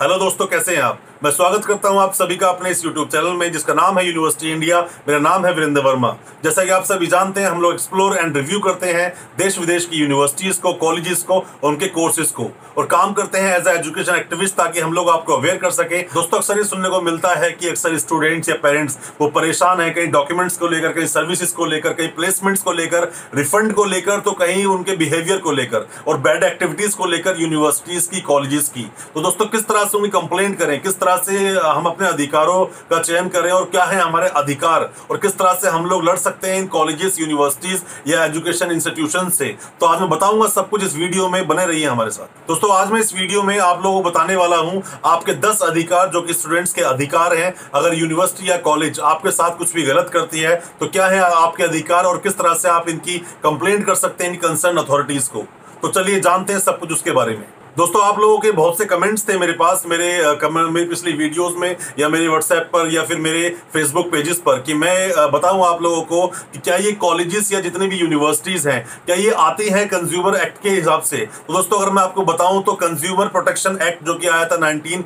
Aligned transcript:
Hello 0.00 0.16
दोस्तों 0.18 0.46
कैसे 0.46 0.74
हैं 0.76 0.82
आप? 0.82 1.00
मैं 1.20 1.30
स्वागत 1.30 1.64
करता 1.64 1.88
हूँ 1.88 1.98
आप 2.00 2.12
सभी 2.14 2.36
का 2.36 2.48
अपने 2.48 2.70
इस 2.70 2.82
YouTube 2.84 3.10
चैनल 3.12 3.32
में, 3.36 3.50
जिसका 3.52 3.74
नाम 3.74 3.98
है 3.98 4.06
यूनिवर्सिटी 4.06 4.50
इंडिया 4.52 4.80
मेरा 5.08 5.18
नाम 5.18 5.44
है 5.46 5.52
वीरेंद्र 5.54 5.80
वर्मा 5.82 6.16
जैसा 6.44 6.64
कि 6.64 6.70
आप 6.70 6.84
सभी 6.84 7.06
जानते 7.06 7.40
हैं, 7.40 7.48
हम 7.48 7.60
लोग 7.60 7.72
एक्सप्लोर 7.72 8.16
एंड 8.16 8.36
रिव्यू 8.36 8.60
करते 8.60 8.92
हैं 8.92 9.12
देश 9.38 9.58
विदेश 9.58 9.86
की 9.86 9.96
यूनिवर्सिटीज 9.96 10.58
को 10.58 10.72
कॉलेजेस 10.74 11.22
को 11.22 11.34
और 11.34 11.68
उनके 11.70 11.86
कोर्सेज 11.88 12.30
को। 12.30 12.50
और 12.78 12.86
काम 12.86 13.12
करते 13.12 13.38
हैं 13.38 13.56
एज 13.56 13.66
ए 13.68 13.72
एजुकेशन 13.72 14.14
एक्टिविस्ट 14.14 14.54
ताकि 14.56 14.80
हम 14.80 14.92
लोग 14.92 15.08
आपको 15.10 15.36
अवेयर 15.36 15.56
कर 15.56 15.70
सके। 15.70 15.98
दोस्तों, 16.04 16.38
अक्सर 16.38 16.58
ये 16.58 16.64
सुनने 16.64 16.88
को 16.88 17.00
मिलता 17.02 17.34
है 17.34 17.50
कि 17.50 17.68
अक्सर 17.68 17.96
स्टूडेंट्स 17.98 18.48
या 18.48 18.54
पेरेंट्स 18.62 18.98
वो 19.20 19.28
परेशान 19.28 19.80
है, 19.80 19.90
कहीं 19.90 20.10
डॉक्यूमेंट्स 20.10 20.56
को 20.58 20.68
लेकर, 20.68 20.92
कहीं 20.92 21.06
सर्विसेज़ 21.06 21.54
को 21.54 21.66
लेकर, 21.66 21.92
कहीं 21.92 22.08
प्लेसमेंट्स 22.10 22.62
को 22.62 22.72
लेकर 22.72 23.10
रिफंड 23.34 23.72
को 23.74 23.84
लेकर 23.84 24.20
तो 24.20 24.32
कहीं 24.32 24.64
उनके 24.66 24.96
बिहेवियर 24.96 25.38
को 25.38 25.52
लेकर 25.52 25.86
और 26.06 26.18
बैड 26.18 26.44
एक्टिविटीज़ 26.44 26.96
को 26.96 27.06
लेकर 27.06 27.40
यूनिवर्सिटीज 27.40 28.06
की 28.06 28.20
कॉलेजेस 28.22 28.68
की। 28.68 28.90
तो 29.14 29.20
दोस्तों, 29.20 29.46
किस 29.46 29.68
तरह 29.68 29.84
से 29.84 29.98
उनकी 29.98 30.10
कंप्लेंट 30.10 30.58
करें, 30.58 30.80
किस 30.80 31.00
तरह 31.00 31.09
से 31.18 31.38
हम 31.56 31.86
अपने 31.86 32.06
अधिकारों 32.08 32.64
का 32.90 33.00
चयन 33.00 33.28
करें 33.28 33.50
और 33.52 33.64
क्या 33.64 33.84
है 33.84 34.00
हमारे 34.00 34.28
अधिकार 34.36 34.88
और 35.10 35.16
किस 35.16 35.36
तरह 35.38 35.52
से 35.54 35.68
हम 35.68 35.86
लोग 35.86 36.04
लड़ 36.04 36.16
सकते 36.18 36.48
हैं 36.48 36.58
इन 36.58 36.66
कॉलेजेस 36.68 37.18
यूनिवर्सिटीज 37.20 37.82
या 38.06 38.24
एजुकेशन 38.24 38.70
इंस्टीट्यूशन 38.70 39.28
से? 39.30 39.46
तो 39.80 39.86
आज 39.86 40.00
मैं 40.00 40.08
बताऊँगा 40.10 40.48
सब 40.48 40.68
कुछ 40.70 40.84
इस 40.84 40.94
वीडियो 40.96 41.28
में, 41.28 41.46
बने 41.48 41.66
रहिए 41.66 41.86
हमारे 41.86 42.10
साथ। 42.10 42.48
दोस्तों, 42.48 42.72
आज 42.72 42.90
मैं 42.90 43.00
इस 43.00 43.14
वीडियो 43.14 43.42
में 43.42 43.58
आप 43.58 43.82
लोगों 43.84 44.02
को 44.02 44.10
बताने 44.10 44.36
वाला 44.36 44.56
हूँ, 44.58 44.82
आपके 45.04 45.34
दस 45.40 45.62
अधिकार 45.62 46.08
जो 46.08 46.22
कि 46.22 46.34
स्टूडेंट्स 46.34 46.72
के 46.72 46.82
अधिकार 46.82 47.36
हैं। 47.36 47.54
अगर 47.74 47.94
यूनिवर्सिटी 47.94 48.50
या 48.50 48.56
कॉलेज 48.60 49.00
आपके 49.02 49.30
साथ 49.30 49.56
कुछ 49.58 49.74
भी 49.74 49.82
गलत 49.82 50.10
करती 50.12 50.40
है 50.40 50.54
तो 50.80 50.86
क्या 50.88 51.06
है 51.06 51.20
आपके 51.20 51.64
अधिकार 51.64 52.04
और 52.04 52.18
किस 52.18 52.38
तरह 52.38 52.54
से 52.54 52.68
आप 52.68 52.88
इनकी 52.88 53.18
कंप्लेंट 53.44 53.86
कर 53.86 53.94
सकते 53.96 54.24
हैं 54.24 54.32
इन 54.32 54.36
कंसर्न 54.38 54.76
अथॉरिटीज 54.78 55.28
को? 55.28 55.44
तो 55.82 55.88
चलिए 55.90 56.20
जानते 56.20 56.52
हैं 56.52 56.60
सब 56.60 56.78
कुछ 56.78 56.92
उसके 56.92 57.10
बारे 57.10 57.32
में। 57.32 57.46
दोस्तों, 57.80 58.02
आप 58.04 58.18
लोगों 58.20 58.38
के 58.38 58.50
बहुत 58.52 58.78
से 58.78 58.84
कमेंट्स 58.84 59.22
थे 59.28 59.36
मेरे 59.38 59.52
पास, 59.52 59.82
मेरे 59.88 60.06
कमेंट 60.40 60.70
मेरी 60.70 60.86
पिछली 60.86 61.12
वीडियोस 61.12 61.54
में, 61.58 61.76
या 61.98 62.08
मेरे 62.08 62.26
व्हाट्सएप 62.28 62.68
पर, 62.72 62.88
या 62.92 63.02
फिर 63.02 63.18
मेरे 63.18 63.48
फेसबुक 63.72 64.10
पेजेस 64.12 64.38
पर, 64.46 64.60
कि 64.60 64.74
मैं 64.74 65.30
बताऊँ 65.32 65.64
आप 65.66 65.80
लोगों 65.82 66.02
को 66.02 66.26
कि 66.26 66.58
क्या 66.58 66.76
ये 66.76 66.92
कॉलेजेस 67.04 67.52
या 67.52 67.60
जितने 67.60 67.86
भी 67.86 67.96
यूनिवर्सिटीज़ 67.98 68.68
हैं, 68.68 68.84
क्या 69.06 69.16
ये 69.16 69.30
आती 69.44 69.68
हैं 69.68 69.86
कंज्यूमर 69.88 70.36
एक्ट 70.38 70.60
के 70.62 70.70
हिसाब 70.70 71.02
से? 71.02 71.16
तो 71.16 71.54
दोस्तों, 71.54 71.78
अगर 71.78 71.92
मैं 71.92 72.02
आपको 72.02 72.24
बताऊँ 72.24 72.62
तो 72.64 72.72
कंज्यूमर 72.74 73.28
प्रोटेक्शन 73.28 73.78
एक्ट 73.82 74.04
जो 74.06 74.14
कि 74.14 74.28
आया 74.28 74.44
था 74.46 74.56
नाइनटीन 74.58 75.04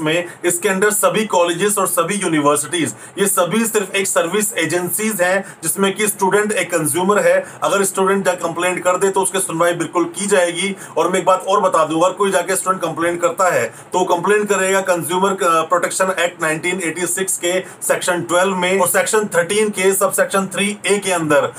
में, 0.00 0.24
इसके 0.44 0.68
अंडर 0.68 0.90
सभी 0.92 1.24
कॉलेजेस 1.26 1.78
और 1.78 1.86
सभी 1.88 2.14
यूनिवर्सिटीज़ 2.16 2.94
ये 3.18 3.26
सभी 3.26 3.64
सिर्फ़ 3.66 3.96
एक 3.96 4.06
सर्विस 4.06 4.52
एजेंसीज 4.58 5.22
हैं, 5.22 5.44
जिसमें 5.62 5.92
कि 5.94 6.08
स्टूडेंट 6.08 6.52
एक 6.54 6.70
कंज्यूमर 6.70 7.22
है। 7.26 7.36
अगर 7.62 7.84
स्टूडेंट 7.84 8.28
कंप्लेंट 8.38 8.82
कर 8.84 8.96
दे 8.96 9.10
तो 9.10 9.22
उसकी 9.22 9.40
सुनवाई 9.40 9.72
बिल्कुल 9.74 10.04
की 10.16 10.26
जाएगी। 10.28 10.74
और 10.96 11.10
मैं 11.10 11.18
एक 11.20 11.26
बात 11.26 11.44
और 11.48 11.60
बता 11.60 11.84
दूँ 11.84 11.94
अगर 11.98 12.12
कोई 12.14 12.30
जाके 12.30 12.56
स्टूडेंट 12.56 12.82
कंप्लेंट 12.82 13.20
करता 13.20 13.48
है 13.50 13.64
तो 13.92 14.04
कंप्लेन 14.06 14.44
करेगा 14.44 14.80
कंज्यूमर 14.86 15.36
प्रोटेक्शन 15.42 16.14
एक्ट 16.18 16.42
1986 16.42 17.36
के 17.36 17.52
सेक्शन 17.82 18.22
12 18.32 18.56
में 18.56 18.80
और 18.80 18.88
सेक्शन 18.88 19.26
13 19.34 19.70
के 19.70 19.92
सब 19.94 20.12
सेक्शन 20.12 20.46
3 20.54 20.86
ए 20.86 20.98
के 20.98 21.12
अंदर 21.12 21.52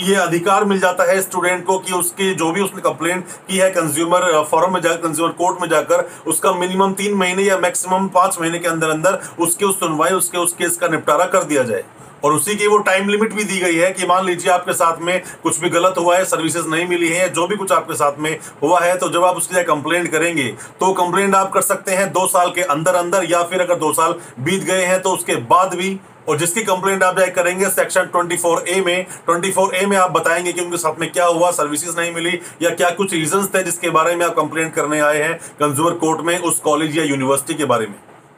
ये 0.00 0.14
अधिकार 0.16 0.64
मिल 0.64 0.80
जाता 0.80 1.04
है 1.04 1.20
स्टूडेंट 1.22 1.64
को 1.64 1.78
कि 1.78 1.92
उसकी 1.92 2.34
जो 2.34 2.50
भी 2.52 2.60
उसने 2.60 2.80
कंप्लेंट 2.80 3.24
की 3.48 3.58
है 3.58 3.70
कंज्यूमर 3.70 4.30
फॉरम 4.50 4.72
में 4.74 4.80
जाकर 4.80 4.96
कंज्यूमर 4.98 5.32
कोर्ट 5.34 5.60
में 5.60 5.68
जाकर, 5.68 6.08
उसका 6.26 6.52
मिनिमम 6.54 6.92
तीन 6.92 7.14
महीने 7.14 7.42
या 7.42 7.58
मैक्सिमम 7.58 8.08
पाँच 8.14 8.36
महीने 8.40 8.58
के 8.58 8.68
अंदर 8.68 8.90
अंदर 8.90 9.18
उसकी 9.38 9.64
उस 9.64 9.78
सुनवाई, 9.80 10.10
उसके 10.12 10.38
उस 10.38 10.52
केस 10.52 10.76
का 10.76 10.88
निपटारा 10.88 11.24
कर 11.26 11.44
दिया 11.44 11.62
जाए। 11.62 11.84
और 12.24 12.32
उसी 12.32 12.54
की 12.56 12.66
वो 12.66 12.78
टाइम 12.78 13.08
लिमिट 13.08 13.34
भी 13.34 13.44
दी 13.44 13.58
गई 13.58 13.76
है 13.76 13.90
कि 13.92 14.06
मान 14.06 14.24
लीजिए 14.24 14.50
आपके 14.52 14.72
साथ 14.72 15.00
में 15.00 15.20
कुछ 15.42 15.60
भी 15.60 15.70
गलत 15.70 15.94
हुआ 15.98 16.16
है 16.16 16.24
सर्विसेज़ 16.24 16.66
नहीं 16.68 16.86
मिली 16.88 17.08
है, 17.08 17.28
जो 17.28 17.46
भी 17.46 17.56
कुछ 17.56 17.72
आपके 17.72 17.94
साथ 17.94 18.18
में 18.18 18.38
हुआ 18.62 18.80
है 18.80 18.96
तो 18.96 19.08
जब 19.08 19.24
आप 19.24 19.36
उसके 19.36 19.54
लिए 19.54 19.64
कंप्लेंट 19.64 20.10
करेंगे 20.10 20.48
तो 20.80 20.92
कंप्लेंट 20.94 21.34
आप 21.34 21.52
कर 21.52 21.62
सकते 21.62 21.92
हैं 21.92 22.12
दो 22.12 22.26
साल 22.26 22.50
के 22.50 22.62
अंदर 22.62 22.94
अंदर 22.94 23.30
या 23.30 23.42
फिर 23.42 23.60
अगर 23.60 23.76
दो 23.76 23.92
साल 23.92 24.14
बीत 24.40 24.64
गए 24.64 24.84
हैं 24.84 25.00
तो 25.02 25.10
उसके 25.10 25.36
बाद 25.46 25.74
भी। 25.74 25.98
और 26.28 26.38
जिसकी 26.38 26.62
कंप्लेंट 26.62 27.02
आप 27.02 27.18
जाए 27.18 27.28
करेंगे 27.30 27.66
सेक्शन 27.66 28.08
24 28.14 28.66
ए 28.68 28.80
में 28.80 29.06
24 29.28 29.74
ए 29.74 29.84
में 29.86 29.96
आप 29.96 30.10
बताएँगे 30.12 30.52
कि 30.52 30.60
उनके 30.60 30.76
साथ 30.76 31.00
में 31.00 31.10
क्या 31.12 31.26
हुआ 31.26 31.50
सर्विसेज़ 31.50 31.96
नहीं 31.96 32.12
मिली, 32.14 32.38
या 32.62 32.70
क्या 32.70 32.90
कुछ 32.90 33.12
रीजंस 33.12 33.48
थे 33.54 33.62
जिसके 33.62 33.90
बारे 33.90 34.16
में 34.16 34.26
आप 34.26 34.34
कंप्लेंट 34.34 34.74
करने 34.74 35.00
आए 35.00 35.22
हैं 35.22 35.38
कंज्यूमर 35.60 35.94
कोर्ट 35.96 36.20
में, 36.20 36.38
उस 36.38 36.58
कॉलेज 36.60 36.98
या 36.98 37.04
यूनिवर्सिटी 37.04 37.54
के 37.54 37.64
बारे 37.64 37.86
में। 37.86 37.94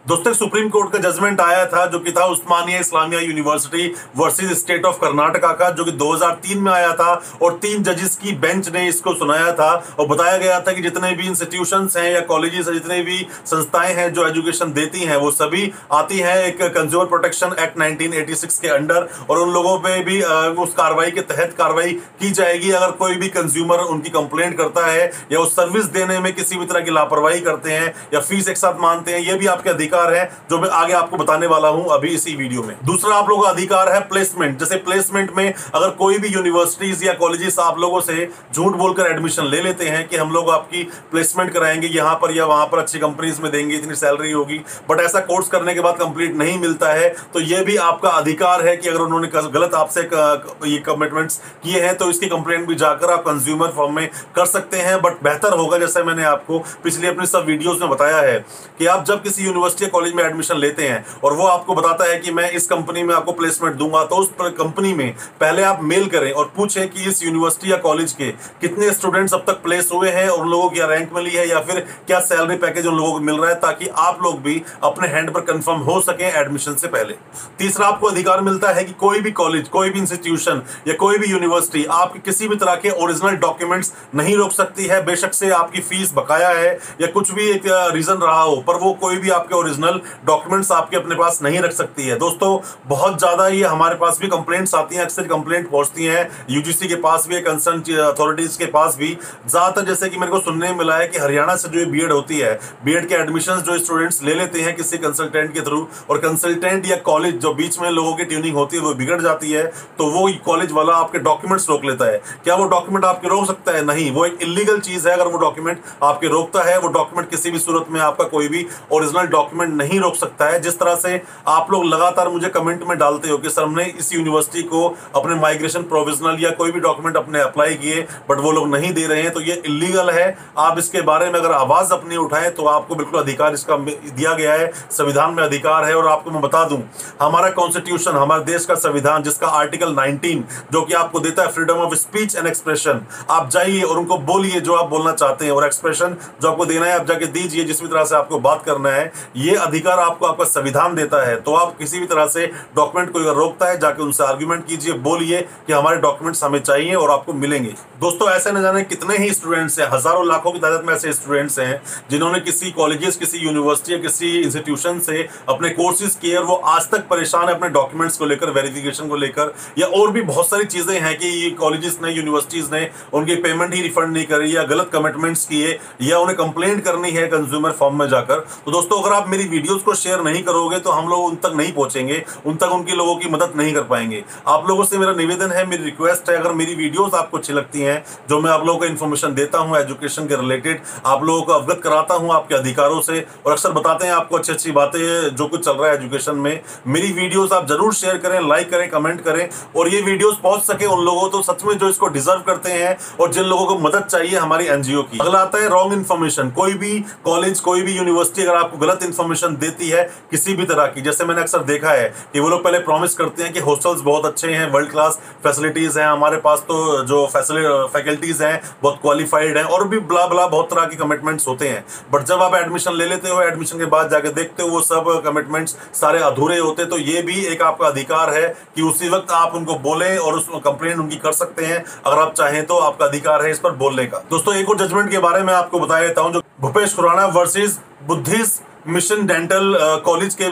दोस्तों 0.06 0.32
सुप्रीम 0.32 0.68
कोर्ट 0.68 0.92
का 0.92 0.98
जजमेंट 0.98 1.40
आया 1.40 1.64
था, 1.66 1.84
जो 1.86 1.98
कि 1.98 2.12
था 2.12 2.24
Osmania 2.24 2.78
Islamia 2.80 3.20
university 3.20 3.86
versus 4.16 4.58
state 4.58 4.84
of 4.84 4.96
Karnataka 4.96 5.48
का, 5.52 5.70
जो 5.70 5.84
कि 5.84 5.92
2003 5.92 6.58
में 6.58 6.70
आया 6.72 6.92
था, 6.92 7.22
और 7.42 7.58
तीन 7.62 7.82
जजेस 7.82 8.14
की 8.16 8.32
बेंच 8.32 8.68
ने 8.68 8.86
इसको 8.88 9.14
सुनाया 9.14 9.52
था, 9.52 9.70
और 9.98 10.06
बताया 10.06 10.36
गया 10.38 10.60
था 10.60 10.72
कि 10.72 10.82
जितने 10.82 11.10
भी 11.12 11.26
इंस्टीट्यूशन 11.26 11.88
हैं 11.96 12.12
या 12.12 12.20
कॉलेजेस 12.20 12.68
जितने 12.68 13.00
भी 13.02 13.26
संस्थाएँ 13.46 13.94
हैं 13.94 14.12
जो 14.12 14.26
एजुकेशन 14.28 14.72
देती 14.72 15.00
हैं, 15.00 15.16
वो 15.16 15.30
सभी 15.30 15.72
आती 15.92 16.18
हैं 16.18 16.36
एक 16.44 16.62
कंज्यूमर 16.62 17.06
प्रोटेक्शन 17.06 17.56
एक्ट 17.58 17.78
1986 17.78 18.58
के 18.58 18.68
अंडर, 18.68 19.08
और 19.30 19.38
उन 19.38 19.52
लोगों 19.52 19.76
पर 19.78 20.02
भी 20.04 20.22
उस 20.62 20.74
कार्रवाई 20.74 21.10
के 21.10 21.20
तहत 21.20 21.54
कार्रवाई 21.58 21.92
की 22.20 22.30
जाएगी। 22.30 22.70
अगर 22.70 22.90
कोई 22.90 23.14
भी 23.14 23.28
कंज्यूमर 23.28 23.84
उनकी 23.88 24.10
कंप्लेंट 24.10 24.56
करता 24.58 24.86
है, 24.86 25.12
या 25.32 25.40
उस 25.40 25.52
सर्विस 25.52 25.84
देने 25.84 26.18
में 26.20 26.32
किसी 26.34 26.56
भी 26.56 26.66
तरह 26.66 26.80
की 26.80 26.90
लापरवाही 26.90 27.40
करते 27.40 27.70
हैं, 27.70 27.94
या 28.14 28.20
फ़ीस 28.20 28.48
एक 28.48 28.56
साथ 28.56 28.80
मानते 28.80 29.12
हैं, 29.12 29.20
ये 29.20 29.34
भी 29.34 29.46
आपके 29.46 29.70
अधिकार 29.70 29.87
अधिकार 29.88 30.14
है, 30.14 30.24
जो 30.50 30.58
मैं 30.58 30.68
आगे 30.70 30.92
आपको 30.92 31.16
बताने 31.16 31.46
वाला 31.46 31.68
हूँ 31.68 31.84
अभी 31.92 32.08
इसी 32.10 32.34
वीडियो 32.36 32.62
में। 32.62 32.74
दूसरा 32.86 33.14
आप 33.16 33.28
लोगों 33.28 33.42
का 33.42 33.48
अधिकार 33.50 33.92
है 33.92 34.00
प्लेसमेंट 34.08 34.58
जैसे 34.58 34.76
प्लेसमेंट 34.78 35.30
में 35.36 35.52
अगर 35.74 35.90
कोई 35.92 36.18
भी 36.18 36.28
यूनिवर्सिटीज 36.28 37.04
या 37.04 37.12
कॉलेजेस 37.14 37.58
आप 37.58 37.78
लोगों 37.78 38.00
से 38.00 38.28
झूठ 38.54 38.76
बोलकर 38.76 39.06
एडमिशन 39.06 39.46
ले 39.46 39.60
लेते 39.62 39.84
हैं 39.86 40.06
कि 40.08 40.16
हम 40.16 40.32
लोग 40.32 40.50
आपकी 40.50 40.82
प्लेसमेंट 41.10 41.52
कराएँगे, 41.52 41.86
यहाँ 41.88 42.14
पर 42.16 42.34
या 42.36 42.44
वहाँ 42.46 42.66
पर 42.66 42.78
अच्छी 42.78 42.98
कंपनीज़ 42.98 43.40
में 43.42 43.50
देंगे, 43.52 43.76
इतनी 43.76 43.94
सैलरी 43.96 44.32
होगी 44.32 44.58
बट 44.90 45.00
ऐसा 45.00 45.20
कोर्स 45.22 45.48
करने 45.48 45.74
के 45.74 45.80
बाद 45.80 45.96
कंप्लीट 45.98 46.36
नहीं 46.36 46.58
मिलता 46.58 46.92
है 46.92 47.08
तो 47.34 47.40
यह 47.42 47.64
भी 47.64 47.76
आपका 47.78 48.10
अधिकार 48.10 48.66
है 48.66 48.76
कि 48.76 48.88
अगर 48.88 49.00
उन्होंने 49.00 49.28
गलत 49.50 49.74
आपसे 49.74 50.00
ये 50.00 50.78
कमिटमेंट्स 50.86 51.40
किए 51.64 51.80
हैं 51.80 51.96
तो 51.96 52.10
इसकी 52.10 52.26
कंप्लेंट 52.28 52.66
भी 52.68 52.74
जाकर 52.76 53.12
आप 53.12 53.22
कंज्यूमर 53.22 53.72
फॉर्म 53.76 53.94
में 53.94 54.08
कर 54.36 54.46
सकते 54.46 54.76
हैं 54.78 55.00
बट 55.02 55.22
बेहतर 55.24 55.56
होगा, 55.58 55.78
जैसे 55.78 56.02
मैंने 56.02 56.24
आपको 56.26 56.58
पिछले 56.84 57.08
अपने 57.08 57.26
सब 57.26 57.44
वीडियोस 57.46 57.80
में 57.80 57.88
बताया 57.90 58.16
है, 58.18 58.38
कि 58.78 58.86
आप 58.86 59.04
जब 59.04 59.22
किसी 59.22 59.44
यूनिवर्सिटी 59.44 59.77
कॉलेज 59.86 60.14
में 60.14 60.22
एडमिशन 60.24 60.56
लेते 60.56 60.88
हैं 60.88 61.04
और 61.24 61.32
वो 61.32 61.46
आपको 61.46 61.74
बताता 61.74 62.04
है 62.04 62.18
कि 62.18 62.30
मैं 62.30 62.50
इस 62.50 62.66
कंपनी 62.66 63.02
में 63.02 63.14
आपको 63.14 63.32
प्लेसमेंट 63.32 63.76
दूँगा 63.76 64.04
तो 64.04 64.16
उस 64.16 64.30
कंपनी 64.40 64.92
में 64.94 65.14
पहले 65.40 65.62
आप 65.62 65.82
मेल 65.82 66.06
करें 66.08 66.30
और 66.32 66.52
पूछें 66.56 66.88
कि 66.88 67.04
इस 67.04 67.22
यूनिवर्सिटी 67.22 67.72
या 67.72 67.76
कॉलेज 67.78 68.12
के 68.12 68.30
कितने 68.60 68.90
स्टूडेंट्स 68.92 69.34
अब 69.34 69.44
तक 69.46 69.62
प्लेस 69.62 69.90
हुए 69.92 70.10
हैं 70.10 70.28
और 70.28 70.40
उन 70.40 70.48
लोगों 70.48 70.70
की 70.70 70.80
रैंक 70.80 71.12
मिली 71.14 71.30
है 71.30 71.48
या 71.48 71.60
फिर 71.60 71.80
क्या 72.06 72.20
सैलरी 72.20 72.56
पैकेज 72.56 72.86
उन 72.86 72.96
लोगों 72.96 73.12
को 73.12 73.20
मिल 73.20 73.36
रहा 73.36 73.50
है 73.50 73.54
ताकि 73.60 73.88
आप 73.98 74.22
लोग 74.22 74.40
भी 74.42 74.62
अपने 74.82 75.08
हैंड 75.08 75.32
पर 75.34 75.40
कंफर्म 75.42 75.80
हो 75.80 76.00
सके 76.00 76.24
एडमिशन 76.40 76.74
से 76.74 76.88
पहले। 76.88 77.14
तीसरा, 77.58 77.86
आपको 77.86 78.06
अधिकार 78.06 78.40
मिलता 78.40 78.70
है 78.70 78.84
कि 78.84 78.92
कोई 78.92 79.20
भी 79.20 79.30
कॉलेज 79.32 79.68
कोई 79.68 79.90
भी 79.90 79.98
इंस्टीट्यूशन 79.98 80.62
या 80.88 80.94
कोई 80.94 81.18
भी 81.18 81.26
यूनिवर्सिटी 81.26 81.84
आपके 81.84 82.18
किसी 82.18 82.48
भी 82.48 82.56
तरह 82.56 82.74
के 82.76 82.90
ओरिजिनल 83.02 83.36
डॉक्यूमेंट्स 83.38 83.92
नहीं 84.14 84.36
रोक 84.36 84.52
सकती 84.52 84.86
है। 84.86 85.04
बेशक 85.04 85.34
से 85.34 85.50
आपकी 85.50 85.80
फ़ीस 85.80 86.12
बकाया 86.16 86.48
है 86.48 86.78
या 87.00 87.06
कुछ 87.06 87.30
भी 87.32 87.50
एक 87.50 87.62
रीजन 87.94 88.14
रहा 88.14 88.42
हो, 88.42 88.56
पर 88.56 88.76
वो 88.76 88.92
कोई 88.92 89.16
भी 89.16 89.30
आपके 89.30 89.54
ओरिजिनल 89.68 90.00
डॉक्यूमेंट्स 90.26 90.70
आपके 90.72 90.96
अपने 90.96 91.14
पास 91.14 91.38
नहीं 91.42 91.60
रख 91.60 91.72
सकती 91.72 92.06
है। 92.06 92.16
दोस्तों, 92.18 92.58
बहुत 92.88 93.18
ज़्यादा 93.18 93.46
ये 93.48 93.64
हमारे 93.66 93.94
पास 93.96 94.18
भी 94.20 94.28
कंप्लेंट्स 94.28 94.74
आती 94.74 94.96
हैं, 94.96 95.02
अक्सर 95.04 95.26
कंप्लेंट 95.28 95.70
पहुँचती 95.70 96.04
हैं। 96.04 96.28
यूजीसी 96.50 96.88
के 96.88 96.94
पास 96.98 97.26
भी 97.28 97.40
कंसर्न 97.40 97.82
अथॉरिटीज 98.02 98.56
के 98.56 98.66
पास 98.68 98.96
भी। 98.98 99.16
ज़्यादातर 99.46 99.84
जैसे 99.86 100.08
कि 100.08 100.18
मेरे 100.18 100.32
को 100.32 100.38
सुनने 100.40 100.68
में 100.68 100.78
मिला 100.78 100.96
है 100.96 101.06
कि 101.06 101.18
हरियाणा 101.18 101.56
से 101.56 101.68
जो 101.68 101.86
बी 101.88 102.00
होती 102.02 102.38
है 102.38 102.54
बी 102.84 102.94
के 103.02 103.14
एडमिशन 103.14 103.60
जो 103.66 103.78
स्टूडेंट्स 103.78 104.22
ले 104.22 104.34
लेते 104.34 104.60
हैं 104.60 104.74
किसी 104.76 104.98
कंसल्टेंट 104.98 105.52
के 105.54 105.60
थ्रू 105.60 105.86
और 106.10 106.18
कंसल्टेंट 106.18 106.86
या 106.86 106.96
कॉलेज 107.04 107.36
जो 107.40 107.52
बीच 107.54 107.78
में 107.80 107.90
लोगों 107.90 108.14
की 108.16 108.24
ट्यूनिंग 108.24 108.56
होती 108.56 108.76
है, 108.76 108.82
वो 108.82 108.94
बिगड़ 108.94 109.20
जाती 109.22 109.50
है 109.52 109.64
तो 109.98 110.06
वो 110.10 110.28
कॉलेज 110.44 110.72
वाला 110.72 110.94
आपके 110.96 111.18
डॉक्यूमेंट्स 111.20 111.68
रोक 111.70 111.84
लेता 111.84 112.04
है। 112.04 112.20
क्या 112.44 112.54
वो 112.54 112.64
डॉक्यूमेंट 112.68 113.04
आपके 113.04 113.28
रोक 113.28 113.46
सकता 113.46 113.72
है? 113.72 113.84
नहीं, 113.84 114.10
वो 114.12 114.24
एक 114.26 114.38
इलीगल 114.42 114.80
चीज़ 114.80 115.08
है। 115.08 115.14
अगर 115.14 115.26
वो 115.26 115.38
डॉक्यूमेंट 115.38 115.80
आपके 116.02 116.28
रोकता 116.28 116.62
है, 116.62 116.78
वो 116.78 116.88
डॉक्यूमेंट 116.90 117.30
किसी 117.30 117.50
भी 117.50 117.58
सूरत 117.58 117.86
में 117.90 118.00
आपका 118.00 118.24
कोई 118.26 118.48
भी 118.48 118.66
ओरिजिनल 118.92 119.26
डॉक्यूमेंट 119.28 119.57
नहीं 119.66 120.00
रोक 120.00 120.14
सकता 120.14 120.44
है। 120.44 120.60
जिस 120.60 120.78
तरह 120.78 120.94
से 120.96 121.20
आप 121.48 121.70
लोग 121.72 121.84
लगातार 121.84 122.28
मुझे 122.28 122.48
कमेंट 122.48 122.82
में 122.88 122.96
डालते 122.98 123.28
हो 123.28 123.38
कि 123.38 123.50
सर 123.50 123.62
हमने 123.62 123.84
इस 123.98 124.12
यूनिवर्सिटी 124.12 124.62
को 124.64 124.86
अपने 125.16 125.34
माइग्रेशन 125.34 125.82
प्रोविजनल 125.84 126.36
या 126.40 126.50
कोई 126.52 126.72
भी 126.72 126.80
डॉक्यूमेंट 126.80 127.16
अपने 127.16 127.40
अप्लाई 127.40 127.74
किए 127.74 128.06
बट 128.30 128.40
वो 128.40 128.52
लोग 128.52 128.68
नहीं 128.68 128.92
दे 128.92 129.06
रहे 129.06 129.22
हैं 129.22 129.32
तो 129.32 129.40
ये 129.40 129.62
इलीगल 129.66 130.10
है। 130.10 130.26
आप 130.58 130.78
इसके 130.78 131.00
बारे 131.02 131.30
में 131.30 131.38
अगर 131.40 131.52
आवाज़ 131.52 131.92
अपनी 131.92 132.16
उठाएँ 132.16 132.50
तो 132.50 132.64
आपको 132.66 132.94
बिल्कुल 132.94 133.20
अधिकार 133.20 133.54
इसका 133.54 133.76
दिया 133.76 134.32
गया 134.34 134.52
है। 134.52 134.70
संविधान 134.92 135.34
में 135.34 135.42
अधिकार 135.42 135.84
है 135.84 135.94
और 135.94 136.08
आपको 136.08 136.30
मैं 136.30 136.40
बता 136.42 136.64
दूँ, 136.64 136.82
हमारा 137.22 137.50
कॉन्स्टिट्यूशन 137.50 138.12
हमारे 138.12 138.44
देश 138.44 138.64
का 138.64 138.74
संविधान, 138.76 139.22
जिसका 139.22 139.46
आर्टिकल 139.48 139.94
19 139.94 140.42
जो 140.72 140.82
कि 140.82 140.94
आपको 140.94 141.20
देता 141.20 141.42
है 141.42 141.52
freedom 141.52 141.74
of 141.76 141.94
speech 141.96 142.36
and 142.36 142.46
expression 142.46 143.00
आप 143.30 143.48
जाइए 143.50 143.82
और 143.82 143.98
उनको 143.98 144.18
बोलिए 144.28 144.60
जो 144.60 144.74
आप 144.74 144.88
बोलना 144.88 145.12
चाहते 145.12 145.44
हैं, 145.44 145.52
और 145.52 145.64
एक्सप्रेशन 145.66 146.16
जो 146.42 146.48
आपको 146.48 146.66
देना 146.66 146.86
है, 146.86 146.98
आप 146.98 147.06
जाके 147.06 147.26
दीजिए, 147.28 147.64
जिस 147.64 147.82
भी 147.82 147.88
तरह 147.88 148.04
से 148.04 148.16
आपको 148.16 148.38
बात 148.40 148.62
करना 148.66 148.90
है 148.90 149.12
ये 149.36 149.47
अधिकार 149.56 149.98
आपको 150.00 150.26
आपका 150.26 150.44
संविधान 150.46 150.94
देता 150.94 151.24
है 151.26 151.36
तो 151.38 151.54
आप 151.54 151.76
किसी 151.78 151.98
भी 151.98 152.06
तरह 152.06 152.26
से 152.28 152.46
डॉक्यूमेंट 152.76 153.12
को 153.12 153.32
रोकता 153.34 153.66
है, 153.66 153.78
जाके 153.80 154.02
उनसे 154.02 154.24
आर्ग्यूमेंट 154.24 154.66
कीजिए, 154.66 154.92
बोलिए 154.94 155.40
कि 155.66 155.72
हमारे 155.72 155.96
डॉक्यूमेंट्स 155.98 156.42
हमें 156.44 156.58
चाहिए 156.60 156.94
और 156.94 157.10
आपको 157.10 157.32
मिलेंगे। 157.34 157.74
दोस्तों, 158.00 158.28
ऐसे 158.30 158.52
न 158.52 158.62
जाने 158.62 158.82
कितने 158.84 159.16
ही 159.18 159.32
स्टूडेंट्स 159.32 159.78
हैं, 159.80 159.88
हज़ारों 159.90 160.26
लाखों 160.26 160.52
की 160.52 160.58
तादाद 160.58 160.84
में 160.84 160.94
ऐसे 160.94 161.12
स्टूडेंट्स 161.12 161.58
हैं, 161.58 161.80
जिन्होंने 162.10 162.40
किसी 162.40 162.70
कॉलेजेस 162.72 163.16
किसी 163.16 163.38
यूनिवर्सिटी 163.38 163.92
या 163.92 163.98
किसी 163.98 164.36
इंस्टीट्यूशन 164.38 164.98
से 165.00 165.26
अपने 165.48 165.70
कोर्सेज 165.70 166.14
किए 166.20 166.36
और 166.36 166.44
वो 166.44 166.54
आज 166.68 166.88
तक 166.90 167.06
परेशान 167.08 167.48
है 167.48 167.54
अपने 167.54 167.68
डॉक्यूमेंट्स 167.70 168.16
को 168.18 168.26
लेकर 168.26 168.50
वेरिफिकेशन 168.52 169.08
को 169.08 169.16
लेकर, 169.16 169.54
या 169.78 169.86
और 169.88 170.10
भी 170.12 170.22
बहुत 170.22 170.48
सारी 170.48 170.64
चीज़ें 170.66 170.98
हैं 171.00 171.16
कि 171.18 171.28
ये 171.34 171.50
कॉलेजेस 171.58 171.98
ने 172.02 172.12
यूनिवर्सिटीज 172.12 172.70
ने 172.72 172.88
उनकी 173.14 173.34
पेमेंट 173.38 173.74
ही 173.74 173.82
रिफंड 173.82 174.12
नहीं 174.12 174.24
करी 174.26 174.56
या 174.56 174.62
गलत 174.64 174.90
कमिटमेंट्स 174.92 175.44
किए 175.46 175.78
या 176.02 176.18
उन्हें 176.18 176.36
कंप्लेंट 176.38 176.84
करनी 176.84 177.10
है 177.10 177.26
कंज्यूमर 177.28 177.72
फॉर्म 177.72 177.98
में 177.98 178.08
जाकर। 178.08 178.40
तो 178.64 178.70
दोस्तों, 178.70 179.02
अगर 179.02 179.14
आप 179.14 179.28
मेरी 179.38 179.50
वीडियोस 179.50 179.82
को 179.82 179.94
शेयर 179.94 180.22
नहीं 180.22 180.42
करोगे 180.42 180.78
तो 180.80 180.90
हम 180.90 181.08
लोग 181.08 181.24
उन 181.24 181.34
तक 181.36 181.52
नहीं 181.56 181.72
पहुँचेंगे, 181.72 182.22
उन 182.46 182.56
तक 182.56 182.72
उनके 182.72 182.94
लोगों 182.94 183.14
की 183.16 183.28
मदद 183.30 183.52
नहीं 183.56 183.72
कर 183.74 183.82
पाएँगे। 183.82 184.22
आप 184.48 184.68
लोगों 184.68 184.84
से 184.84 184.98
मेरा 184.98 185.12
निवेदन 185.14 185.52
है, 185.52 185.64
मेरी 185.66 185.84
रिक्वेस्ट 185.84 186.30
है, 186.30 186.36
अगर 186.36 186.52
मेरी 186.52 186.74
वीडियोस 186.74 187.14
आपको 187.14 187.36
अच्छी 187.38 187.52
लगती 187.52 187.80
हैं, 187.80 188.02
जो 188.30 188.40
मैं 188.40 188.50
आप 188.50 188.64
लोगों 188.66 188.78
को 188.78 188.84
इन्फॉर्मेशन 188.86 189.34
देता 189.34 189.58
हूँ 189.58 189.76
एजुकेशन 189.78 190.26
के 190.26 190.36
रिलेटेड 190.36 190.80
आप 191.06 191.22
लोगों 191.24 191.42
को 191.42 191.52
अवगत 191.52 191.80
कराता 191.84 192.14
हूँ 192.14 192.32
आपके 192.34 192.54
अधिकारों 192.54 193.00
से, 193.00 193.20
और 193.46 193.52
अक्सर 193.52 193.72
बताते 193.72 194.06
हैं 194.06 194.12
आपको 194.14 194.36
अच्छी 194.36 194.52
अच्छी 194.52 194.72
बातें, 194.72 194.98
जो 195.36 195.46
कुछ 195.46 195.64
चल 195.64 195.72
रहा 195.72 195.90
है 195.90 195.96
एजुकेशन 195.96 196.36
में, 196.36 196.60
मेरी 196.88 197.12
वीडियोस 197.12 197.52
आप 197.52 197.68
ज़रूर 197.68 197.94
शेयर 197.94 198.16
करें 198.18 198.40
लाइक 198.48 198.70
करें 198.70 198.88
कमेंट 198.90 199.20
करें, 199.20 199.48
और 199.76 199.88
ये 199.88 200.00
वीडियोस 200.02 200.38
पहुँच 200.42 200.62
सके 200.62 200.86
उन 200.88 201.04
लोगों 201.04 201.28
तो 201.28 201.42
सच 201.42 201.64
में 201.64 201.76
जो 201.78 201.88
इसको 201.88 202.08
डिजर्व 202.08 202.42
करते 202.46 202.72
हैं, 202.72 202.96
और 203.20 203.32
जिन 203.32 203.44
लोगों 203.44 203.66
को 203.66 203.78
मदद 203.78 204.08
चाहिए 204.10 204.36
हमारी 204.38 204.66
एनजीओ 204.68 205.02
की। 205.04 205.18
अगला 205.20 205.38
आता 205.40 205.58
है 205.58 205.68
रॉन्ग 205.70 205.92
इन्फॉर्मेशन 205.92 206.50
कोई 206.50 206.74
भी 206.74 206.98
कॉलेज 207.24 207.60
कोई 207.60 207.82
भी 207.82 207.96
यूनिवर्सिटी 207.96 208.42
अगर 208.42 208.56
आपको 208.56 208.76
गलत 208.78 209.02
इन्फॉर्मेशन 209.02 209.26
देती 209.34 209.88
है 209.88 210.02
किसी 210.30 210.54
भी 210.54 210.64
तरह 210.64 210.86
की। 210.86 211.02
जैसे 211.02 211.24
मैंने 211.24 211.40
अक्सर 211.40 211.62
देखा 211.64 211.90
है 211.90 212.08
कि 212.32 212.40
वो 212.40 212.48
लोग 212.48 212.62
पहले 212.64 212.78
प्रॉमिस 212.80 213.14
करते 213.14 213.42
हैं 213.42 213.52
कि 213.52 213.60
हॉस्टल्स 213.60 214.00
बहुत 214.02 214.26
अच्छे 214.26 214.48
हैं 214.48 214.70
वर्ल्ड 214.72 214.90
क्लास 214.90 215.18
फैसिलिटीज़ 215.44 215.98
हैं, 215.98 216.06
हमारे 216.06 216.36
पास 216.38 216.60
तो 216.68 217.04
जो 217.04 217.26
फैकल्टीज 217.28 218.42
हैं, 218.42 218.60
बहुत 218.82 218.98
क्वालिफाइड 219.02 219.56
हैं 219.58 219.64
और 219.66 219.86
भी 219.88 219.98
ब्ला 220.00 220.26
ब्ला 220.26 220.46
बहुत 220.46 220.70
तरह 220.70 220.84
के 220.84 220.96
कमिटमेंट्स 220.96 221.48
होते 221.48 221.68
हैं। 221.68 221.84
बट 222.12 222.24
जब 222.24 222.42
आप 222.42 222.54
एडमिशन 222.54 222.94
ले 222.94 223.06
लेते 223.06 223.28
हो 223.28 223.40
एडमिशन 223.42 223.78
के 223.78 223.86
बाद 223.86 224.10
जाके 224.10 224.28
देखते 224.32 224.62
हो 224.62 224.68
वो 224.68 224.80
सब 224.82 225.10
कमिटमेंट्स 225.24 225.76
सारे 225.94 226.22
अधूरे 226.22 226.58
होते 226.58 226.84
तो 226.86 226.98
ये 226.98 227.22
भी 227.22 227.44
एक 227.46 227.62
आपका 227.62 227.86
अधिकार 227.86 228.34
है 228.34 228.48
कि 228.76 228.82
उसी 228.82 229.08
वक्त 229.08 229.32
आप 229.32 229.54
उनको 229.54 229.74
बोले 229.80 230.16
और 230.18 230.34
उस 230.34 230.48
कंप्लेन 230.64 231.00
उनकी 231.00 231.16
कर 231.18 231.32
सकते 231.34 231.64
हैं। 231.64 231.84
अगर 232.06 232.18
आप 232.18 232.32
चाहें 232.34 232.64
तो 232.66 232.76
आपका 232.78 233.06
अधिकार 233.06 233.42
है 233.42 233.50
इस 233.50 233.58
पर 233.58 233.70
बोलने 233.78 234.06
का। 234.06 234.18
दोस्तों, 234.30 234.54
एक 234.54 234.70
और 234.70 234.78
जजमेंट 234.78 235.10
के 235.10 235.18
बारे 235.20 235.42
में 235.42 235.52
आपको 235.54 235.80
बता 235.80 236.00
देता 236.00 236.22
हूँ, 236.22 236.32
जो 236.32 236.42
Bhupesh 236.60 236.94
Khurana 236.94 237.26
versus 237.28 237.78
Buddhist 238.06 238.62
mission 238.88 239.26
dental 239.26 239.74
college 240.04 240.34
के 240.34 240.46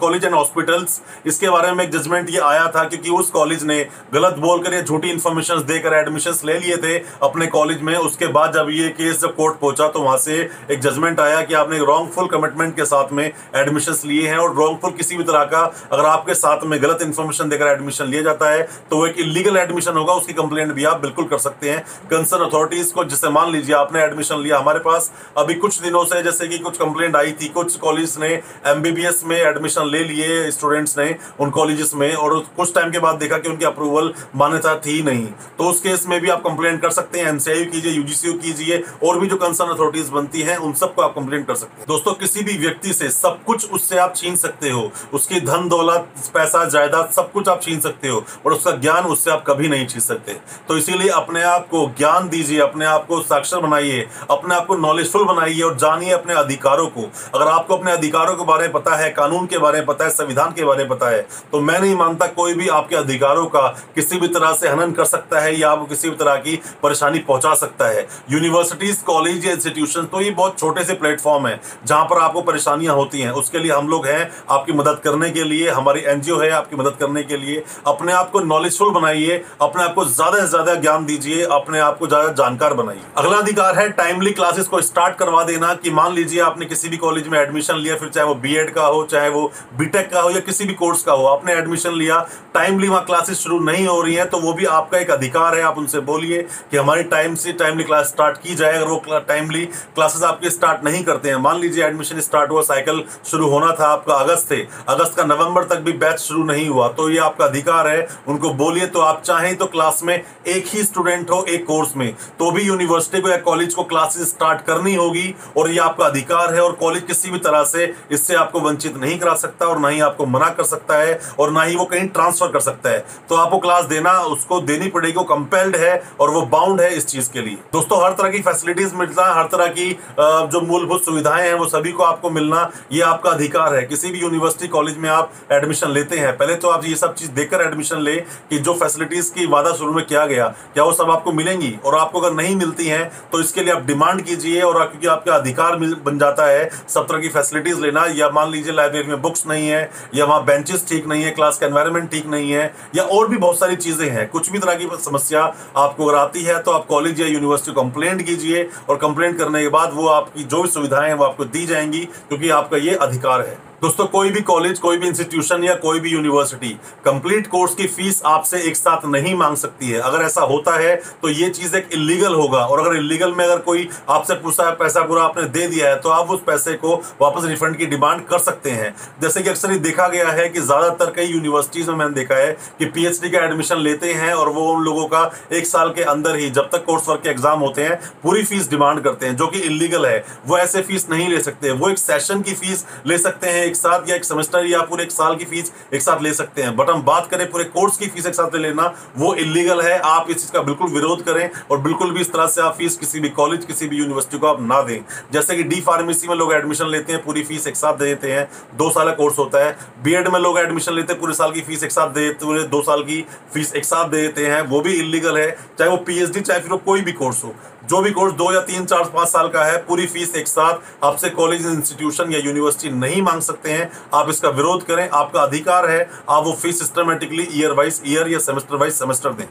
कॉलेज 0.00 0.24
एंड 0.24 0.34
हॉस्पिटल्स, 0.34 1.00
इसके 1.26 1.48
बारे 1.50 1.72
में 1.72 1.82
एक 1.84 1.90
जजमेंट 1.92 2.28
ये 2.30 2.40
आया 2.40 2.66
था 2.72 2.84
क्योंकि 2.84 3.10
उस 3.10 3.30
कॉलेज 3.30 3.62
ने 3.64 3.78
गलत 4.14 4.36
बोलकर 4.38 4.74
ये 4.74 4.82
झूठी 4.82 5.10
इन्फॉर्मेशन 5.10 5.62
देकर 5.68 5.94
एडमिशन 5.94 6.46
ले 6.46 6.58
लिए 6.58 6.76
थे 6.76 6.96
अपने 7.22 7.46
कॉलेज 7.48 7.80
में। 7.82 7.96
उसके 7.96 8.26
बाद 8.28 8.52
जब 8.54 8.70
ये 8.70 8.88
केस 8.90 9.20
जब 9.20 9.34
कोर्ट 9.36 9.58
पहुँचा 9.60 9.88
तो 9.88 10.02
वहाँ 10.02 10.18
से 10.18 10.38
एक 10.70 10.80
जजमेंट 10.80 11.20
आया 11.20 11.40
कि 11.42 11.54
आपने 11.54 11.78
रॉन्गफुल 11.80 12.28
कमिटमेंट 12.28 12.74
के 12.76 12.84
साथ 12.84 13.12
में 13.12 13.24
एडमिशन 13.24 14.08
लिए 14.08 14.28
हैं 14.28 14.36
और 14.38 14.54
रॉन्गफुल 14.56 14.90
किसी 14.92 15.16
भी 15.16 15.24
तरह 15.24 15.44
का 15.46 15.64
अगर 15.92 16.04
आपके 16.06 16.34
साथ 16.34 16.64
में 16.64 16.80
गलत 16.82 17.02
इन्फॉर्मेशन 17.02 17.48
देकर 17.48 17.66
एडमिशन 17.66 18.06
लिया 18.06 18.22
जाता 18.22 18.50
है 18.50 18.62
तो 18.90 18.96
वो 18.96 19.06
एक 19.06 19.18
इलीगल 19.20 19.56
एडमिशन 19.56 19.96
होगा। 19.96 20.14
उसकी 20.14 20.32
कंप्लेंट 20.34 20.72
भी 20.72 20.84
आप 20.84 21.00
बिल्कुल 21.00 21.24
कर 21.26 21.38
सकते 21.40 21.70
हैं। 21.70 21.84
कंसर्न 22.10 22.44
अथॉरिटीज 22.44 22.92
को 22.92 23.04
जिससे 23.06 23.28
मान 23.30 23.52
लीजिए 23.52 23.74
आपने 23.76 24.02
एडमिशन 24.04 24.40
लिया 24.40 24.58
हमारे 24.58 24.78
पास, 24.80 25.10
अभी 25.38 25.54
कुछ 25.56 25.80
दिनों 25.80 26.04
से 26.04 26.22
जैसे 26.22 26.48
कि 26.48 26.58
कुछ 26.60 26.78
कंप्लेंट 26.78 27.16
आई 27.16 27.32
थी, 27.32 27.48
कुछ 27.50 27.78
कॉलेज 27.80 28.16
ने 28.18 28.28
एमबीबीएस 28.66 29.22
में 29.26 29.36
एडमिशन 29.36 29.86
ले 29.86 30.04
लिए 30.04 30.50
स्टूडेंट्स 30.50 30.98
ने 30.98 31.14
उन 31.40 31.50
कॉलेजेस 31.50 31.92
में 31.94 32.14
और 32.14 32.38
कुछ 32.56 32.74
टाइम 32.74 32.90
के 32.90 32.98
बाद 32.98 33.16
देखा 33.16 33.38
कि 33.38 33.48
उनकी 33.48 33.64
अप्रूवल 33.64 34.12
मान्यता 34.36 34.74
थी 34.76 35.02
नहीं। 35.02 35.26
तो 35.58 35.68
उस 35.70 35.80
केस 35.80 36.04
में 36.06 36.20
भी 36.20 36.30
आप 36.30 36.40
कंप्लेन 36.40 36.76
कर 36.78 36.90
सकते 36.90 37.20
हैं 37.20 37.28
एनसीआई 37.28 37.64
कीजिए 37.64 37.92
यूजीसी 37.92 38.32
कीजिए, 38.32 38.82
और 39.04 39.18
भी 39.20 39.26
जो 39.26 39.36
कंसर्न 39.36 39.70
अथॉरिटीज 39.70 40.08
बनती 40.08 40.42
हैं, 40.42 40.56
उन 40.56 40.72
सबको 40.72 41.02
आप 41.02 41.14
कंप्लेन 41.14 41.42
कर 41.42 41.54
सकते 41.54 41.80
हैं। 41.80 41.86
दोस्तों, 41.88 42.12
किसी 42.14 42.42
भी 42.42 42.56
व्यक्ति 42.58 42.92
से 42.92 43.08
सब 43.10 43.38
कुछ 43.44 43.70
उससे 43.70 43.98
आप 43.98 44.14
छीन 44.16 44.36
सकते 44.36 44.70
हो। 44.70 44.90
उसकी 45.12 45.40
धन, 45.40 45.68
दौलत, 45.68 46.08
पैसा, 46.34 46.64
जायदाद 46.64 47.10
सब 47.10 47.32
कुछ 47.32 47.48
आप 47.48 47.62
छीन 47.62 47.80
सकते 47.80 48.08
हो, 48.08 48.24
और 48.46 48.52
उसका 48.52 48.70
ज्ञान 48.70 49.04
उससे 49.04 49.30
आप 49.30 49.44
कभी 49.46 49.68
नहीं 49.68 49.86
छीन 49.86 50.00
सकते। 50.00 50.36
तो 50.68 50.76
इसीलिए 50.76 51.08
अपने 51.10 51.42
आप 51.42 51.66
को 51.68 51.86
ज्ञान 51.98 52.28
दीजिए, 52.28 52.58
अपने 52.60 52.84
आप 52.84 53.06
को 53.06 53.20
साक्षर 53.20 53.60
बनाइए, 53.60 54.06
अपने 54.30 54.54
आप 54.54 54.66
को 54.66 54.76
नॉलेजफुल 54.76 55.24
बनाइए 55.24 55.62
और 55.62 55.76
जानिए 55.76 56.10
अपने 56.10 56.34
अधिकारों 56.34 56.86
को। 56.86 57.02
अगर 57.34 57.46
आपको 57.46 57.69
अपने 57.72 57.92
अधिकारों 57.92 58.34
के 58.36 58.44
बारे 58.44 58.64
में 58.64 58.72
पता 58.72 58.96
है, 58.96 59.10
कानून 59.12 59.46
के 59.46 59.58
बारे 59.58 59.78
में 59.78 59.86
पता 59.86 60.04
है, 60.04 60.10
संविधान 60.12 60.52
के 60.52 60.64
बारे 60.64 60.84
में 60.84 60.88
पता 60.88 61.08
है 61.08 61.20
तो 61.52 61.60
मैं 61.60 61.78
नहीं 61.80 61.94
मानता 61.96 62.26
कोई 62.32 62.54
भी 62.54 62.68
आपके 62.70 62.96
अधिकारों 62.96 63.46
का 63.48 63.66
किसी 63.94 64.18
भी 64.20 64.28
तरह 64.30 64.52
से 64.54 64.68
हनन 64.68 64.92
कर 64.92 65.04
सकता 65.06 65.40
है 65.40 65.58
या 65.58 65.70
आपको 65.70 65.86
किसी 65.86 66.10
भी 66.10 66.16
तरह 66.16 66.36
की 66.38 66.56
परेशानी 66.82 67.18
पहुँचा 67.20 67.54
सकता 67.56 67.88
है। 67.88 68.06
यूनिवर्सिटीज 68.30 68.96
कॉलेज 69.02 69.46
या 69.46 69.52
इंस्टीट्यूशन 69.52 70.04
तो 70.04 70.20
ये 70.20 70.30
बहुत 70.32 70.58
छोटे 70.58 70.84
से 70.84 70.94
प्लेटफॉर्म 70.94 71.46
है, 71.46 71.60
जहाँ 71.86 72.04
पर 72.04 72.18
आपको 72.20 72.42
परेशानियाँ 72.42 72.94
होती 72.94 73.20
हैं। 73.20 73.30
उसके 73.32 73.58
लिए 73.58 73.72
हम 73.72 73.88
लोग 73.88 74.06
हैं, 74.06 74.30
आपकी 74.50 74.72
मदद 74.72 75.00
करने 75.04 75.30
के 75.30 75.44
लिए, 75.44 75.68
हमारी 75.70 76.00
एनजीओ 76.06 76.38
है, 76.38 76.50
आपकी 76.52 76.76
मदद 76.76 76.96
करने 77.00 77.22
के 77.22 77.36
लिए। 77.36 77.62
अपने 77.86 78.12
आप 78.12 78.30
को 78.30 78.40
नॉलेजफुल 78.42 78.90
बनाइए, 78.92 79.42
अपने 79.62 79.82
आप 79.84 79.94
को 79.94 80.04
ज़्यादा 80.06 80.40
से 80.40 80.46
ज़्यादा 80.46 80.74
ज्ञान 80.76 81.04
दीजिए, 81.06 81.42
अपने 81.52 81.78
आप 81.80 81.98
को 81.98 82.06
ज़्यादा 82.06 82.32
जानकार 82.34 82.74
बनाइए। 82.74 83.02
अगला 83.16 83.36
अधिकार 83.38 83.78
है 83.78 83.88
टाइमली 83.92 84.30
क्लासेस 84.32 84.66
को 84.66 84.80
स्टार्ट 84.82 85.16
करवा 85.16 85.42
देना 85.44 85.72
कि 85.74 85.90
मान 85.92 86.14
लीजिए 86.14 86.40
आपने 86.42 86.66
किसी 86.66 86.88
भी 86.88 86.96
कॉलेज 86.98 87.28
में 87.28 87.38
एडमिशन 87.50 87.76
लिया, 87.76 87.96
फिर 87.96 88.08
चाहे 88.08 88.26
वो 88.26 88.34
बीएड 88.36 88.72
का 88.74 88.84
हो, 88.84 89.02
चाहे 89.06 89.28
वो 89.30 89.50
बीटेक 89.78 90.10
का 90.10 90.20
हो 90.20 90.30
या 90.30 90.40
किसी 90.42 90.64
भी 90.64 90.74
कोर्स 90.74 91.02
का 91.02 91.12
हो, 91.12 91.24
आपने 91.26 91.52
एडमिशन 91.54 91.94
लिया 91.94 92.18
टाइमली 92.54 92.88
वहाँ 92.88 93.04
क्लासेस 93.04 93.38
शुरू 93.38 93.58
नहीं 93.60 93.86
हो 93.86 94.00
रही 94.02 94.14
हैं 94.14 94.28
तो 94.30 94.38
वो 94.40 94.52
भी 94.52 94.64
आपका 94.66 94.98
एक 94.98 95.10
अधिकार 95.10 95.54
है, 95.54 95.62
आप 95.62 95.78
उनसे 95.78 96.00
बोलिए 96.02 96.42
कि 96.70 96.76
हमारी 96.76 97.02
टाइम 97.10 97.34
से 97.34 97.52
टाइमली 97.54 97.84
क्लास 97.84 98.06
स्टार्ट 98.06 98.36
की 98.38 98.54
जाए। 98.54 98.72
अगर 98.72 98.86
वो 98.86 99.18
टाइमली 99.20 99.64
क्लासेस 99.94 100.22
आपके 100.22 100.50
स्टार्ट 100.50 100.84
नहीं 100.84 101.02
करते 101.04 101.28
हैं, 101.28 101.36
मान 101.38 101.58
लीजिए 101.60 101.84
एडमिशन 101.84 102.20
स्टार्ट 102.20 102.50
हुआ 102.50 102.62
साइकिल 102.62 103.02
शुरू 103.24 103.48
होना 103.48 103.74
था 103.80 103.86
आपका 103.88 104.14
अगस्त 104.16 104.48
से, 104.48 104.66
अगस्त 104.88 105.16
का 105.16 105.24
नवंबर 105.24 105.64
तक 105.66 105.80
भी 105.80 105.92
बैच 105.94 106.18
शुरू 106.20 106.44
नहीं 106.44 106.68
हुआ 106.68 106.88
तो 106.90 107.08
ये 107.10 107.18
आपका 107.20 107.44
अधिकार 107.44 107.88
है, 107.88 108.06
उनको 108.28 108.50
बोलिए 108.54 108.86
तो 108.88 109.00
आप 109.00 109.22
चाहें 109.22 109.54
तो 109.56 109.66
क्लास 109.68 110.00
में 110.04 110.14
एक 110.14 110.66
ही 110.66 110.82
स्टूडेंट 110.84 111.30
हो 111.30 111.44
एक 111.48 111.66
कोर्स 111.66 111.96
में 111.96 112.12
तो 112.38 112.50
भी 112.50 112.62
यूनिवर्सिटी 112.62 113.20
को 113.20 113.28
या 113.28 113.36
कॉलेज 113.40 113.74
को 113.74 113.84
क्लासेस 113.84 114.28
स्टार्ट 114.30 114.60
करनी 114.66 114.94
होगी, 114.94 115.34
और 115.56 115.70
ये 115.70 115.78
आपका 115.80 116.04
अधिकार 116.06 116.54
है, 116.54 116.60
और 116.60 116.72
कॉलेज 116.74 117.02
किसी 117.04 117.30
भी 117.30 117.38
तरह 117.40 117.64
से 117.64 117.92
इससे 118.10 118.34
आपको 118.36 118.60
वंचित 118.60 118.96
नहीं 118.96 119.18
करा 119.18 119.34
सकता 119.36 119.66
और 119.66 119.78
ना 119.78 119.88
ही 119.88 120.00
आपको 120.02 120.26
मना 120.26 120.48
कर 120.50 120.64
सकता 120.64 120.96
है 120.96 121.18
और 121.38 121.50
ना 121.52 121.62
ही 121.62 121.76
वो 121.76 121.84
कहीं 121.84 122.08
ट्रांसफ़र 122.08 122.48
कर 122.48 122.60
सकता 122.60 122.90
है। 122.90 123.04
तो 123.28 123.34
आपको 123.36 123.58
क्लास 123.58 123.84
देना, 123.86 124.12
उसको 124.22 124.60
देनी 124.62 124.88
पड़ेगी, 124.88 125.16
वो 125.18 125.24
कंपेल्ड 125.26 125.76
है 125.76 126.02
और 126.20 126.30
वो 126.30 126.42
बाउंड 126.48 126.80
है 126.80 126.94
इस 126.96 127.06
चीज़ 127.06 127.30
के 127.32 127.40
लिए। 127.40 127.58
दोस्तों, 127.72 128.02
हर 128.04 128.12
तरह 128.12 128.30
की 128.30 128.40
फैसिलिटीज़ 128.42 128.94
मिलता 128.96 129.26
है, 129.26 129.34
हर 129.34 129.48
तरह 129.48 129.66
की 129.68 129.90
जो 130.20 130.60
मूलभूत 130.62 131.04
सुविधाएँ 131.04 131.42
हैं, 131.42 131.54
वो 131.54 131.66
सभी 131.68 131.92
को 131.92 132.02
आपको 132.04 132.30
मिलना, 132.30 132.70
ये 132.92 133.02
आपका 133.02 133.30
अधिकार 133.30 133.74
है। 133.74 133.82
किसी 133.84 134.10
भी 134.10 134.20
यूनिवर्सिटी 134.20 134.68
कॉलेज 134.68 134.98
में 134.98 135.08
आप 135.10 135.32
एडमिशन 135.52 135.90
लेते 135.90 136.18
हैं, 136.18 136.36
पहले 136.36 136.54
तो 136.56 136.68
आप 136.68 136.84
ये 136.86 136.94
सब 136.96 137.14
चीज़ 137.14 137.30
देखकर 137.32 137.60
एडमिशन 137.62 138.00
ले 138.00 138.16
कि 138.16 138.58
जो 138.58 138.74
फैसिलिटीज़ 138.74 139.32
की 139.32 139.46
वादा 139.48 139.72
शुरू 139.72 139.92
में 139.92 140.04
किया 140.06 140.26
गया, 140.26 140.46
क्या 140.74 140.84
वो 140.84 140.92
सब 140.92 141.10
आपको 141.10 141.32
मिलेंगी? 141.32 141.74
और 141.84 141.96
आपको 141.96 142.20
अगर 142.20 142.34
नहीं 142.34 142.54
मिलती 142.56 142.86
हैं 142.86 143.10
तो 143.32 143.40
इसके 143.40 143.62
लिए 143.62 143.72
आप 143.74 143.82
डिमांड 143.84 144.22
कीजिए 144.22 144.60
और 144.62 144.78
क्योंकि 144.80 145.06
आपका 145.08 145.34
अधिकार 145.34 145.76
बन 145.76 146.18
जाता 146.18 146.46
है, 146.46 146.68
सब 146.88 147.06
तरह 147.06 147.20
की 147.20 147.28
फैसिलिटीज़ 147.30 147.80
लेना, 147.80 148.04
या 148.08 148.28
मान 148.30 148.50
लीजिए 148.50 148.72
लाइब्रेरी 148.72 149.08
में 149.08 149.22
बुक्स 149.22 149.46
नहीं 149.46 149.68
है, 149.68 149.90
या 150.14 150.24
वहाँ 150.24 150.44
बेंचेस 150.44 150.86
ठीक 150.88 151.06
नहीं 151.06 151.22
है 151.24 151.30
क्लास 151.30 151.58
का 151.58 151.66
एनवायरनमेंट 151.66 152.10
ठीक 152.10 152.26
नहीं 152.26 152.52
है, 152.52 152.72
या 152.96 153.04
और 153.04 153.28
भी 153.28 153.36
बहुत 153.36 153.58
सारी 153.58 153.76
चीज़ें 153.76 154.08
हैं, 154.10 154.28
कुछ 154.28 154.50
भी 154.50 154.58
तरह 154.58 154.74
की 154.74 154.88
समस्या 155.04 155.42
आपको 155.76 156.06
अगर 156.06 156.18
आती 156.18 156.42
है 156.42 156.58
तो 156.62 156.70
आप 156.70 156.86
कॉलेज 156.86 157.20
या 157.20 157.26
यूनिवर्सिटी 157.26 157.72
कंप्लेंट 157.72 158.22
कीजिए, 158.22 158.68
और 158.88 158.96
कंप्लेंट 158.98 159.38
करने 159.38 159.62
के 159.62 159.68
बाद 159.68 159.92
वो 159.94 160.06
आपकी 160.08 160.44
जो 160.44 160.62
भी 160.62 160.68
सुविधाएँ 160.68 161.08
हैं, 161.08 161.14
वो 161.14 161.24
आपको 161.24 161.44
दी 161.46 161.66
जाएँगी, 161.66 162.04
क्योंकि 162.28 162.50
आपका 162.50 162.76
ये 162.76 162.94
अधिकार 162.96 163.40
है। 163.40 163.69
दोस्तों, 163.82 164.04
कोई 164.06 164.30
भी 164.30 164.40
कॉलेज 164.42 164.78
कोई 164.78 164.96
भी 164.98 165.06
इंस्टीट्यूशन 165.08 165.62
या 165.64 165.74
कोई 165.74 166.00
भी 166.00 166.10
यूनिवर्सिटी 166.10 166.68
कंप्लीट 167.04 167.46
कोर्स 167.50 167.74
की 167.74 167.86
फ़ीस 167.88 168.20
आपसे 168.26 168.58
एक 168.68 168.76
साथ 168.76 169.04
नहीं 169.06 169.34
मांग 169.34 169.56
सकती 169.56 169.90
है। 169.90 170.00
अगर 170.00 170.24
ऐसा 170.24 170.40
होता 170.42 170.74
है 170.78 170.94
तो 171.22 171.28
ये 171.30 171.48
चीज़ 171.50 171.76
एक 171.76 171.88
इलीगल 171.94 172.34
होगा। 172.34 172.58
और 172.58 172.80
अगर 172.80 172.96
इलीगल 172.96 173.32
में 173.34 173.44
अगर 173.44 173.58
कोई 173.60 173.88
आपसे 174.08 174.34
पूछा 174.34 174.66
है, 174.66 174.72
पैसा 174.72 175.04
पूरा 175.04 175.22
आपने 175.22 175.44
दे 175.44 175.66
दिया 175.66 175.88
है 175.88 175.96
तो 176.00 176.08
आप 176.08 176.30
उस 176.30 176.40
पैसे 176.46 176.74
को 176.74 176.94
वापस 177.20 177.44
रिफंड 177.44 177.76
की 177.76 177.86
डिमांड 177.86 178.24
कर 178.26 178.38
सकते 178.40 178.70
हैं। 178.70 178.94
जैसे 179.22 179.42
कि 179.42 179.50
अक्सर 179.50 179.76
देखा 179.78 180.08
गया 180.08 180.28
है 180.30 180.48
कि 180.48 180.60
ज़्यादातर 180.60 181.12
कई 181.16 181.26
यूनिवर्सिटीज 181.26 181.88
में 181.88 181.94
मैंने 181.94 182.14
देखा 182.14 182.36
है 182.36 182.52
कि 182.78 182.84
पीएचडी 182.86 183.30
का 183.30 183.44
एडमिशन 183.44 183.78
लेते 183.78 184.12
हैं 184.12 184.32
और 184.34 184.48
वो 184.50 184.68
उन 184.72 184.84
लोगों 184.84 185.06
का 185.06 185.24
एक 185.52 185.66
साल 185.66 185.92
के 185.92 186.02
अंदर 186.04 186.36
ही, 186.36 186.50
जब 186.50 186.68
तक 186.72 186.84
कोर्स 186.84 187.08
वर्क 187.08 187.22
के 187.22 187.30
एग्ज़ाम 187.30 187.60
होते 187.60 187.84
हैं, 187.84 187.96
पूरी 188.22 188.44
फ़ीस 188.44 188.70
डिमांड 188.70 189.02
करते 189.04 189.26
हैं, 189.26 189.36
जो 189.36 189.46
कि 189.46 189.58
इलीगल 189.60 190.06
है। 190.06 190.24
वो 190.46 190.58
ऐसे 190.58 190.82
फ़ीस 190.82 191.08
नहीं 191.10 191.28
ले 191.28 191.40
सकते। 191.40 191.70
वो 191.72 191.90
एक 191.90 191.98
सेशन 191.98 192.42
की 192.42 192.54
फ़ीस 192.54 192.86
ले 193.06 193.18
सकते 193.20 193.48
हैं 193.48 193.68
एक 193.70 193.76
साथ 193.76 194.08
या 194.08 194.16
एक 194.16 194.24
सेमेस्टर 194.24 194.66
या 194.66 194.80
पूरे 194.82 195.04
एक 195.04 195.12
साल 195.12 195.36
की 195.36 195.44
फ़ीस 195.44 195.72
एक 195.94 196.02
साथ 196.02 196.22
ले 196.22 196.32
सकते 196.34 196.62
हैं। 196.62 196.76
बट 196.76 196.90
हम 196.90 197.02
बात 197.02 197.28
करें 197.30 197.50
पूरे 197.50 197.64
कोर्स 197.70 197.96
की 197.96 198.06
फ़ीस 198.06 198.26
एक 198.26 198.34
साथ 198.34 198.54
लेना, 198.56 198.92
वो 199.18 199.34
इलीगल 199.34 199.80
है। 199.80 199.98
आप 199.98 200.30
इस 200.30 200.36
चीज़ 200.36 200.52
का 200.52 200.60
बिल्कुल 200.60 200.90
विरोध 200.90 201.24
करें 201.24 201.48
और 201.70 201.78
बिल्कुल 201.78 202.10
भी 202.10 202.20
इस 202.20 202.32
तरह 202.32 202.46
से 202.46 202.60
आप 202.60 202.76
फ़ीस 202.78 202.96
किसी 202.96 203.20
भी 203.20 203.28
कॉलेज 203.30 203.64
किसी 203.64 203.88
भी 203.88 203.96
यूनिवर्सिटी 203.96 204.38
को 204.38 204.46
आप 204.46 204.60
ना 204.60 204.80
दें। 204.82 204.98
जैसे 205.32 205.56
कि 205.56 205.62
डी 205.62 205.80
फार्मेसी 205.80 206.28
में 206.28 206.34
लोग 206.36 206.52
एडमिशन 206.52 206.86
लेते 206.86 207.12
हैं, 207.12 207.22
पूरी 207.24 207.42
फ़ीस 207.42 207.66
एक 207.66 207.76
साथ 207.76 207.94
दे 207.94 208.04
देते 208.04 208.32
हैं। 208.32 208.48
दो 208.74 208.90
साल 208.90 209.06
का 209.06 209.14
कोर्स 209.14 209.38
होता 209.38 209.64
है। 209.64 209.76
बीएड 210.02 210.28
में 210.28 210.40
लोग 210.40 210.58
एडमिशन 210.58 210.92
लेते 210.92 211.12
हैं, 211.12 211.20
पूरे 211.20 211.34
साल 211.34 211.52
की 211.52 211.60
फ़ीस 211.60 211.84
एक 211.84 211.92
साथ 211.92 212.10
दे 212.10 212.30
पूरे 212.42 212.62
दो 212.62 212.82
साल 212.82 213.02
की 213.02 213.24
फ़ीस 213.54 213.74
एक 213.74 213.84
साथ 213.84 214.08
दे 214.08 214.20
देते 214.22 214.46
हैं। 214.46 214.60
वो 214.62 214.80
भी 214.80 214.92
इलीगल 214.92 215.38
है। 215.38 215.50
चाहे 215.78 215.90
वो 215.90 215.96
पीएचडी 215.96 216.40
चाहे 216.40 216.60
फिर 216.60 216.76
कोई 216.76 217.00
भी 217.00 217.12
कोर्स 217.12 217.44
हो। 217.44 217.54
जो 217.84 218.00
भी 218.00 218.10
कोर्स 218.10 218.32
दो 218.32 218.52
या 218.52 218.60
तीन, 218.60 218.84
चार, 218.84 219.04
पाँच 219.04 219.28
साल 219.28 219.48
का 219.48 219.64
है, 219.64 219.76
पूरी 219.84 220.06
फ़ीस 220.06 220.34
एक 220.36 220.48
साथ 220.48 221.04
आपसे 221.04 221.30
कॉलेज, 221.30 221.66
इंस्टीट्यूशन 221.66 222.32
या 222.32 222.38
यूनिवर्सिटी 222.38 222.90
नहीं 222.90 223.22
मांग 223.22 223.40
सकते 223.42 223.72
हैं। 223.72 223.90
आप 224.14 224.30
इसका 224.30 224.48
विरोध 224.50 224.84
करें, 224.86 225.08
आपका 225.08 225.42
अधिकार 225.42 225.90
है, 225.90 226.08
आप 226.28 226.44
वो 226.44 226.52
fees 226.52 226.78
systematically 226.78 227.48
year 227.52 227.72
wise 227.72 228.02
year 228.06 228.28
या 228.28 228.38
सेमेस्टर 228.38 228.76
वाइज 228.76 228.94
सेमेस्टर 228.94 229.32
दें। 229.32 229.46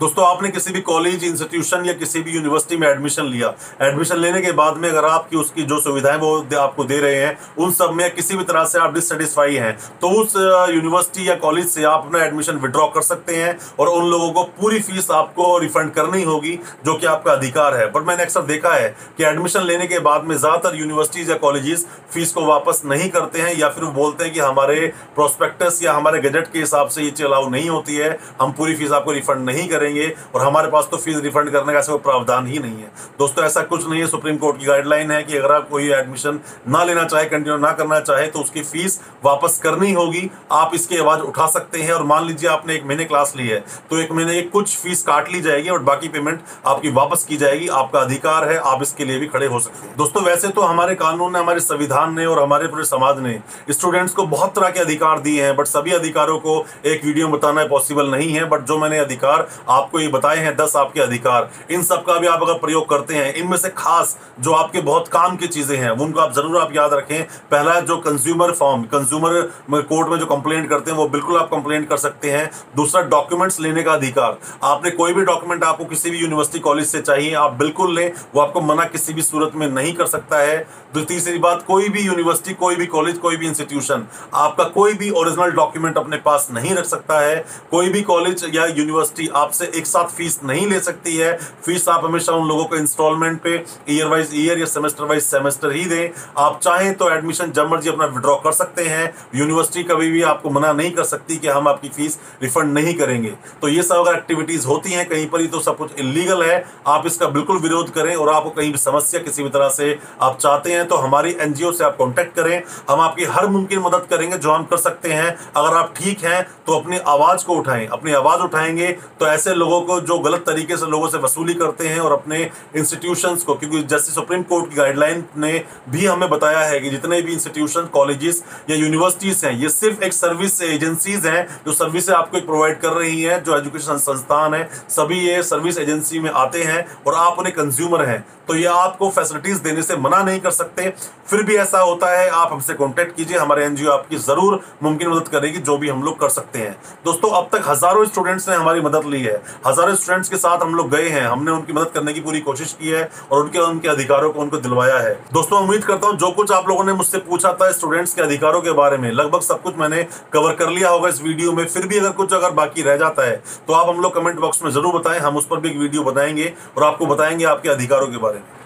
दोस्तों, 0.00 0.24
आपने 0.26 0.48
किसी 0.48 0.72
भी 0.72 0.80
कॉलेज 0.80 1.24
इंस्टीट्यूशन 1.24 1.84
या 1.86 1.92
किसी 1.92 2.20
भी 2.22 2.32
यूनिवर्सिटी 2.32 2.76
में 2.76 2.86
एडमिशन 2.88 3.24
लिया। 3.26 3.48
एडमिशन 3.82 4.16
लेने 4.16 4.40
के 4.40 4.50
बाद 4.52 4.76
में 4.76 4.88
अगर 4.88 5.04
आपकी 5.04 5.36
उसकी 5.36 5.62
जो 5.62 5.78
सुविधाएँ 5.80 6.18
वो 6.18 6.28
आपको 6.58 6.84
दे 6.84 6.98
रहे 7.00 7.14
हैं, 7.16 7.38
उन 7.58 7.72
सब 7.72 7.92
में 7.92 8.14
किसी 8.14 8.36
भी 8.36 8.44
तरह 8.44 8.64
से 8.64 8.78
आप 8.78 8.94
डिससेटिस्फाई 8.94 9.54
हैं 9.56 9.72
तो 10.00 10.10
उस 10.20 10.36
यूनिवर्सिटी 10.74 11.28
या 11.28 11.34
कॉलेज 11.36 11.66
से 11.68 11.84
आप 11.84 12.04
अपना 12.06 12.22
एडमिशन 12.24 12.58
विड्रॉ 12.58 12.86
कर 12.88 13.02
सकते 13.02 13.36
हैं 13.36 13.58
और 13.78 13.88
उन 13.88 14.06
लोगों 14.10 14.30
को 14.32 14.42
पूरी 14.60 14.78
फ़ीस 14.80 15.10
आपको 15.10 15.58
रिफंड 15.58 15.92
करनी 15.94 16.22
होगी, 16.24 16.54
जो 16.84 16.94
कि 16.94 17.06
आपका 17.06 17.32
अधिकार 17.32 17.76
है। 17.76 17.90
बट 17.92 18.06
मैंने 18.06 18.22
अक्सर 18.22 18.42
देखा 18.44 18.74
है 18.74 18.88
कि 19.18 19.24
एडमिशन 19.24 19.62
लेने 19.62 19.86
के 19.86 19.98
बाद 20.00 20.24
में 20.24 20.36
ज़्यादातर 20.36 20.76
यूनिवर्सिटीज़ 20.76 21.30
या 21.30 21.36
कॉलेजेस 21.38 21.86
फ़ीस 22.12 22.32
को 22.32 22.44
वापस 22.46 22.82
नहीं 22.86 23.08
करते 23.10 23.40
हैं 23.40 23.56
या 23.56 23.68
फिर 23.68 23.84
वो 23.84 23.90
बोलते 23.92 24.24
हैं 24.24 24.32
कि 24.32 24.40
हमारे 24.40 24.86
प्रोस्पेक्टस 25.16 25.80
या 25.82 25.92
हमारे 25.92 26.20
गजट 26.20 26.52
के 26.52 26.58
हिसाब 26.58 26.88
से 26.88 27.02
ये 27.02 27.10
चीज़ 27.10 27.26
अलाउ 27.26 27.48
नहीं 27.50 27.68
होती 27.70 27.96
है, 27.96 28.18
हम 28.40 28.52
पूरी 28.52 28.74
फ़ीस 28.76 28.92
आपको 28.92 29.12
रिफंड 29.12 29.46
नहीं 29.46 29.68
करेंगे। 29.68 29.86
करेंगे 29.88 30.12
और 30.34 30.42
हमारे 30.42 30.68
पास 30.70 30.88
तो 30.90 30.96
फ़ीस 30.96 31.16
रिफंड 31.22 31.50
करने 31.50 31.72
का 31.72 31.78
ऐसा 31.78 31.92
कोई 31.92 32.00
प्रावधान 32.02 32.46
ही 32.46 32.58
नहीं 32.58 32.76
है। 32.76 32.90
दोस्तों, 33.18 33.44
ऐसा 33.44 33.62
कुछ 33.62 33.88
नहीं 33.88 34.00
है। 34.00 34.06
सुप्रीम 34.06 34.36
कोर्ट 34.36 34.58
की 34.58 34.66
गाइडलाइन 34.66 35.10
है 35.10 35.22
कि 35.22 35.36
अगर 35.36 35.52
आप 35.52 35.68
कोई 35.68 35.90
एडमिशन 35.90 36.40
ना 36.68 36.82
लेना 36.84 37.04
चाहे 37.04 37.24
कंटिन्यू 37.26 37.58
ना 37.58 37.72
करना 37.72 38.00
चाहे 38.00 38.26
तो 38.28 38.40
उसकी 38.40 38.62
फ़ीस 38.62 39.00
वापस 39.24 39.58
करनी 39.62 39.92
होगी। 39.92 40.30
आप 40.52 40.70
इसकी 40.74 40.98
आवाज़ 40.98 41.20
उठा 41.22 41.46
सकते 41.48 41.82
हैं 41.82 41.92
और 41.92 42.04
मान 42.04 42.26
लीजिए 42.26 42.50
आपने 42.50 42.74
एक 42.74 42.84
महीने 42.86 43.04
क्लास 43.04 43.32
ली 43.36 43.46
है 43.48 43.60
तो 43.90 43.98
एक 43.98 44.12
महीने 44.12 44.40
कुछ 44.50 44.76
फ़ीस 44.76 45.02
काट 45.02 45.32
ली 45.32 45.40
जाएगी 45.40 45.68
और 45.68 45.82
बाकी 45.82 46.08
पेमेंट 46.08 46.40
आपकी 46.66 46.90
वापस 46.92 47.24
की 47.24 47.36
जाएगी। 47.36 47.68
आपका 47.70 48.00
अधिकार 48.00 48.48
है, 48.48 48.56
आप 48.58 48.82
इसके 48.82 49.04
लिए 49.04 49.18
भी 49.18 49.26
खड़े 49.28 49.46
हो 49.46 49.60
सकते 49.60 49.86
हैं। 49.86 49.96
दोस्तों, 49.96 50.22
वैसे 50.22 50.48
तो 50.48 50.60
हमारे 50.62 50.94
कानून 50.96 51.32
ने, 51.32 51.38
हमारे 51.38 51.60
संविधान 51.60 52.14
ने 52.14 52.26
और 52.26 52.42
हमारे 52.42 52.66
पूरे 52.68 52.84
समाज 52.84 53.18
ने 53.18 53.38
स्टूडेंट्स 53.70 54.14
को 54.14 54.26
बहुत 54.26 54.54
तरह 54.54 54.70
के 54.70 54.80
अधिकार 54.80 55.20
दिए 55.20 55.44
हैं 55.44 55.56
बट 55.56 55.66
सभी 55.66 55.92
अधिकारों 55.92 56.38
को 56.38 56.64
एक 56.86 57.04
वीडियो 57.04 57.28
में 57.28 57.36
बताना 57.36 57.64
पॉसिबल 57.68 58.10
नहीं 58.10 58.32
है। 58.32 58.44
बट 58.48 58.64
जो 58.66 58.78
मैंने 58.78 58.98
अधिकार 58.98 59.46
आपको 59.78 60.00
ये 60.00 60.08
बताए 60.08 60.36
हैं, 60.38 60.56
दस 60.56 60.76
आपके 60.76 61.00
अधिकार। 61.00 61.50
इन 61.70 61.82
सब 61.82 62.04
का 62.04 62.18
भी 62.18 62.26
आप 62.26 62.42
अगर 62.42 62.58
प्रयोग 62.58 62.88
करते 62.90 63.14
हैं, 63.14 63.32
इनमें 63.34 63.56
से 63.56 63.68
खास 63.76 64.16
जो 64.40 64.52
आपके 64.52 64.80
बहुत 64.82 65.08
काम 65.08 65.36
की 65.36 65.46
चीज़ें 65.48 65.76
हैं, 65.76 65.90
उनको 65.90 66.20
आप 66.20 66.32
ज़रूर 66.34 66.58
आप 66.58 66.74
याद 66.76 66.94
रखें। 66.94 67.22
पहला 67.50 67.78
जो 67.82 67.96
कंज्यूमर 67.98 68.52
फॉर्म 68.54 68.82
कंज्यूमर 68.88 69.40
कोर्ट 69.70 70.08
में 70.08 70.18
जो 70.18 70.26
कंप्लेंट 70.26 70.68
करते 70.70 70.90
हैं, 70.90 70.98
वो 70.98 71.08
बिल्कुल 71.08 71.36
आप 71.38 71.48
कंप्लेंट 71.50 71.88
कर 71.88 71.96
सकते 71.98 72.30
हैं। 72.30 72.50
दूसरा 72.76 73.02
डॉक्यूमेंट्स 73.08 73.60
लेने 73.60 73.82
का 73.82 73.92
अधिकार। 73.92 74.38
आपने 74.64 74.90
कोई 74.92 75.12
भी 75.12 75.24
डॉक्यूमेंट 75.24 75.64
आपको 75.64 75.84
किसी 75.86 76.10
भी 76.10 76.18
यूनिवर्सिटी 76.18 76.58
कॉलेज 76.60 76.86
से 76.86 77.00
चाहिए, 77.00 77.34
आप 77.34 77.52
बिल्कुल 77.54 77.94
लें, 77.94 78.12
वो 78.34 78.40
आपको 78.40 78.60
मना 78.62 78.84
किसी 78.86 79.12
भी 79.12 79.22
सूरत 79.22 79.52
में 79.54 79.66
नहीं 79.68 79.92
कर 79.94 80.06
सकता 80.08 80.38
है। 80.38 80.66
तीसरी 80.98 81.38
बात, 81.38 81.62
कोई 81.62 81.88
भी 81.88 82.00
यूनिवर्सिटी 82.00 82.54
कोई 82.54 82.76
भी 82.76 82.86
कॉलेज 82.88 83.18
कोई 83.18 83.36
भी 83.36 83.46
इंस्टीट्यूशन 83.46 84.06
आपका 84.34 84.64
कोई 84.66 84.94
भी 84.94 85.10
ओरिजिनल 85.12 85.50
डॉक्यूमेंट 85.52 85.98
अपने 85.98 86.16
पास 86.18 86.48
नहीं 86.52 86.74
रख 86.74 86.84
सकता 86.84 87.18
है। 87.20 87.36
कोई 87.70 87.88
भी 87.88 88.02
कॉलेज 88.02 88.44
या 88.54 88.64
यूनिवर्सिटी 88.66 89.28
आपसे 89.36 89.67
एक 89.68 89.86
साथ 89.86 90.08
फ़ीस 90.08 90.38
नहीं 90.44 90.66
ले 90.66 90.80
सकती 90.80 91.16
है। 91.16 91.32
फ़ीस 91.64 91.88
आप 91.88 92.04
हमेशा 92.04 92.32
उन 92.32 92.48
लोगों 92.48 92.64
को 92.64 92.76
इंस्टॉलमेंट 92.76 93.40
पे 93.42 93.54
ईयर 93.90 94.06
वाइज 94.06 94.30
ईयर 94.34 94.58
या 94.58 94.66
सेमेस्टर 94.66 95.04
वाइज 95.04 95.22
सेमेस्टर 95.22 95.72
ही 95.72 95.84
दें। 95.84 96.08
आप 96.38 96.58
चाहें 96.62 96.94
तो 96.94 97.10
एडमिशन 97.10 97.52
जब 97.52 97.70
मर्ज़ी 97.70 97.90
अपना 97.90 98.06
विड्रॉ 98.06 98.34
कर 98.36 98.52
सकते 98.52 98.84
हैं। 98.84 99.12
यूनिवर्सिटी 99.34 99.82
कभी 99.84 100.10
भी 100.10 100.22
आपको 100.24 100.50
मना 100.50 100.72
नहीं 100.72 100.90
कर 100.92 101.04
सकती 101.04 101.36
कि 101.36 101.48
हम 101.48 101.68
आपकी 101.68 101.88
फ़ीस 101.88 102.18
रिफंड 102.42 102.72
नहीं 102.74 102.94
करेंगे। 102.94 103.30
तो 103.62 103.68
ये 103.68 103.82
सब 103.82 103.96
अगर 103.96 104.14
एक्टिविटीज़ 104.14 104.66
होती 104.66 104.92
हैं 104.92 105.08
कहीं 105.08 105.26
पर 105.28 105.40
ही 105.40 105.46
तो 105.46 105.60
सब 105.60 105.76
कुछ 105.76 105.98
इलीगल 105.98 106.42
है। 106.42 106.64
आप 106.86 107.06
इसका 107.06 107.26
बिल्कुल 107.28 107.58
विरोध 107.58 107.90
करें 107.90 108.14
और 108.16 108.28
आपको 108.28 108.50
कहीं 108.50 108.70
भी 108.72 108.78
समस्या 108.78 109.20
किसी 109.20 109.42
भी 109.42 109.48
तरह 109.48 109.68
से 109.70 109.98
आप 110.22 110.38
चाहते 110.38 110.72
हैं 110.72 110.86
तो 110.88 110.96
हमारी 110.96 111.36
एनजीओ 111.40 111.72
से 111.72 111.84
आप 111.84 111.96
कॉन्टेक्ट 111.96 112.34
करें। 112.36 112.62
हम 112.90 113.00
आपकी 113.00 113.24
हर 113.26 113.46
मुमकिन 113.48 113.78
मदद 113.78 114.06
करेंगे 114.10 114.38
जो 114.38 114.52
हम 114.52 114.64
कर 114.64 114.76
सकते 114.78 115.12
हैं। 115.12 115.28
अगर 115.56 115.76
आप 115.76 115.94
ठीक 115.96 116.24
हैं 116.24 116.42
तो 116.66 116.78
अपनी 116.78 116.98
आवाज़ 117.08 117.44
को 117.44 117.54
उठाएँ। 117.54 117.86
अपनी 117.88 118.12
आवाज़ 118.14 118.40
उठाएँगे 118.42 118.90
तो 119.20 119.26
ऐसे 119.26 119.54
लोगों 119.58 119.80
को 119.82 120.00
जो 120.02 120.18
गलत 120.20 120.44
तरीके 120.46 120.76
से 120.76 120.86
लोगों 120.86 121.08
से 121.08 121.18
वसूली 121.18 121.54
करते 121.54 121.88
हैं 121.88 122.00
और 122.00 122.12
अपने 122.12 122.38
इंस्टीट्यूशंस 122.76 123.42
को, 123.42 123.54
क्योंकि 123.54 123.82
जस्टिस 123.84 124.14
सुप्रीम 124.14 124.42
कोर्ट 124.44 124.70
की 124.70 124.76
गाइडलाइन 124.76 125.24
ने 125.36 125.52
भी 125.88 126.06
हमें 126.06 126.28
बताया 126.30 126.60
है 126.60 126.80
कि 126.80 126.90
जितने 126.90 127.20
भी 127.22 127.32
इंस्टीट्यूशन 127.32 127.86
कॉलेजेस 127.92 128.42
या 128.70 128.76
यूनिवर्सिटीज 128.76 129.44
हैं, 129.44 129.52
ये 129.54 129.68
सिर्फ़ 129.70 130.02
एक 130.04 130.12
सर्विस 130.12 130.60
एजेंसीज 130.62 131.26
हैं, 131.26 131.46
जो 131.66 131.72
सर्विस 131.74 132.10
आपको 132.12 132.40
प्रोवाइड 132.40 132.80
कर 132.80 132.92
रही 132.92 133.22
हैं, 133.22 133.42
जो 133.44 133.56
एजुकेशन 133.56 133.96
संस्थान 133.98 134.54
है, 134.54 134.68
सभी 134.90 135.20
ये 135.20 135.42
सर्विस 135.44 135.78
एजेंसी 135.78 136.20
में 136.20 136.30
आते 136.32 136.62
हैं 136.64 136.86
और 137.06 137.14
आप 137.16 137.38
उन्हें 137.38 137.54
कंज्यूमर 137.54 138.04
हैं। 138.06 138.24
तो 138.48 138.54
ये 138.54 138.66
आपको 138.66 139.08
फैसिलिटीज़ 139.10 139.60
देने 139.62 139.82
से 139.82 139.96
मना 139.98 140.22
नहीं 140.22 140.40
कर 140.40 140.50
सकते। 140.50 140.88
फिर 141.28 141.42
भी 141.42 141.56
ऐसा 141.56 141.78
होता 141.80 142.10
है, 142.10 142.28
आप 142.30 142.52
हमसे 142.52 142.74
कॉन्टेक्ट 142.74 143.16
कीजिए, 143.16 143.38
हमारे 143.38 143.64
एनजीओ 143.64 143.90
आपकी 143.90 144.16
ज़रूर 144.18 144.60
मुमकिन 144.82 145.08
मदद 145.08 145.28
करेगी, 145.28 145.58
जो 145.58 145.76
भी 145.78 145.88
हम 145.88 146.02
लोग 146.02 146.18
कर 146.20 146.28
सकते 146.28 146.58
हैं। 146.58 146.72
दोस्तों, 147.04 147.30
अब 147.32 147.48
तक 147.52 147.68
हज़ारों 147.68 148.04
स्टूडेंट्स 148.04 148.48
ने 148.48 148.54
हमारी 148.54 148.80
मदद 148.80 149.06
ली 149.06 149.22
है। 149.22 149.42
हज़ारों 149.66 149.94
स्टूडेंट्स 149.94 150.28
के 150.28 150.36
साथ 150.36 150.62
हम 150.62 150.74
लोग 150.74 150.90
गए 150.90 151.08
हैं। 151.08 151.22
हमने 151.22 151.50
उनकी 151.50 151.72
मदद 151.72 151.90
करने 151.94 152.12
की 152.12 152.20
पूरी 152.20 152.40
कोशिश 152.42 152.72
की 152.72 152.88
है 152.88 153.08
और 153.32 153.42
उनके 153.42 153.58
उनके 153.60 153.88
अधिकारों 153.88 154.30
को 154.30 154.40
उनको 154.40 154.56
दिलवाया 154.58 154.98
है। 154.98 155.12
दोस्तों, 155.32 155.60
उम्मीद 155.60 155.84
करता 155.84 156.06
हूँ 156.06 156.16
जो 156.18 156.30
कुछ 156.32 156.52
आप 156.52 156.68
लोगों 156.68 156.84
ने 156.84 156.92
मुझसे 156.94 157.18
पूछा 157.20 157.52
था 157.52 157.70
स्टूडेंट्स 157.72 158.14
के 158.14 158.22
अधिकारों 158.22 158.60
के 158.60 158.72
बारे 158.74 158.98
में, 158.98 159.10
लगभग 159.12 159.40
सब 159.42 159.62
कुछ 159.62 159.76
मैंने 159.78 160.02
कवर 160.32 160.54
कर 160.54 160.70
लिया 160.70 160.90
होगा 160.90 161.08
इस 161.08 161.22
वीडियो 161.22 161.52
में। 161.52 161.64
फिर 161.66 161.86
भी 161.86 161.98
अगर 161.98 162.12
कुछ 162.12 162.32
अगर 162.34 162.50
बाकी 162.52 162.82
रह 162.82 162.96
जाता 162.98 163.26
है 163.26 163.42
तो 163.66 163.72
आप 163.72 163.88
हम 163.88 164.00
लोग 164.02 164.14
कमेंट 164.14 164.38
बॉक्स 164.40 164.62
में 164.62 164.70
ज़रूर 164.70 164.98
बताएँ। 164.98 165.20
हम 165.20 165.36
उस 165.36 165.46
पर 165.46 165.60
भी 165.60 165.70
एक 165.70 165.76
वीडियो 165.78 166.02
बनाएँगे 166.04 166.52
और 166.76 166.84
आपको 166.84 167.06
बताएँगे 167.06 167.44
आपके 167.46 167.68
अधिकारों 167.68 168.06
के 168.06 168.16
बारे 168.18 168.36
में। 168.36 168.57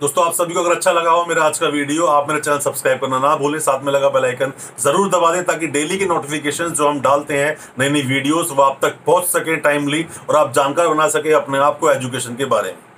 दोस्तों, 0.00 0.24
आप 0.24 0.32
सभी 0.32 0.54
को 0.54 0.60
अगर 0.60 0.74
अच्छा 0.74 0.90
लगा 0.92 1.10
हो 1.10 1.24
मेरा 1.26 1.44
आज 1.44 1.58
का 1.58 1.68
वीडियो, 1.68 2.04
आप 2.06 2.28
मेरा 2.28 2.40
चैनल 2.40 2.58
सब्सक्राइब 2.60 2.98
करना 3.00 3.18
ना 3.18 3.34
भूलें। 3.36 3.58
साथ 3.60 3.82
में 3.84 3.92
लगा 3.92 4.08
बेल 4.08 4.24
आइकन 4.24 4.52
ज़रूर 4.80 5.08
दबा 5.10 5.32
दें 5.32 5.42
ताकि 5.44 5.66
डेली 5.68 5.98
के 5.98 6.06
नोटिफिकेशन 6.06 6.68
जो 6.70 6.88
हम 6.88 7.00
डालते 7.02 7.38
हैं 7.38 7.56
नई 7.78 7.88
नई 7.88 8.02
वीडियोस 8.08 8.52
वो 8.52 8.62
आप 8.62 8.78
तक 8.82 8.98
पहुँच 9.06 9.24
सके 9.26 9.56
टाइमली 9.64 10.06
और 10.28 10.36
आप 10.36 10.52
जानकार 10.54 10.88
बना 10.88 11.08
सके 11.08 11.32
अपने 11.34 11.58
आप 11.60 11.78
को 11.78 11.90
एजुकेशन 11.90 12.36
के 12.36 12.44
बारे 12.46 12.70
में। 12.70 12.86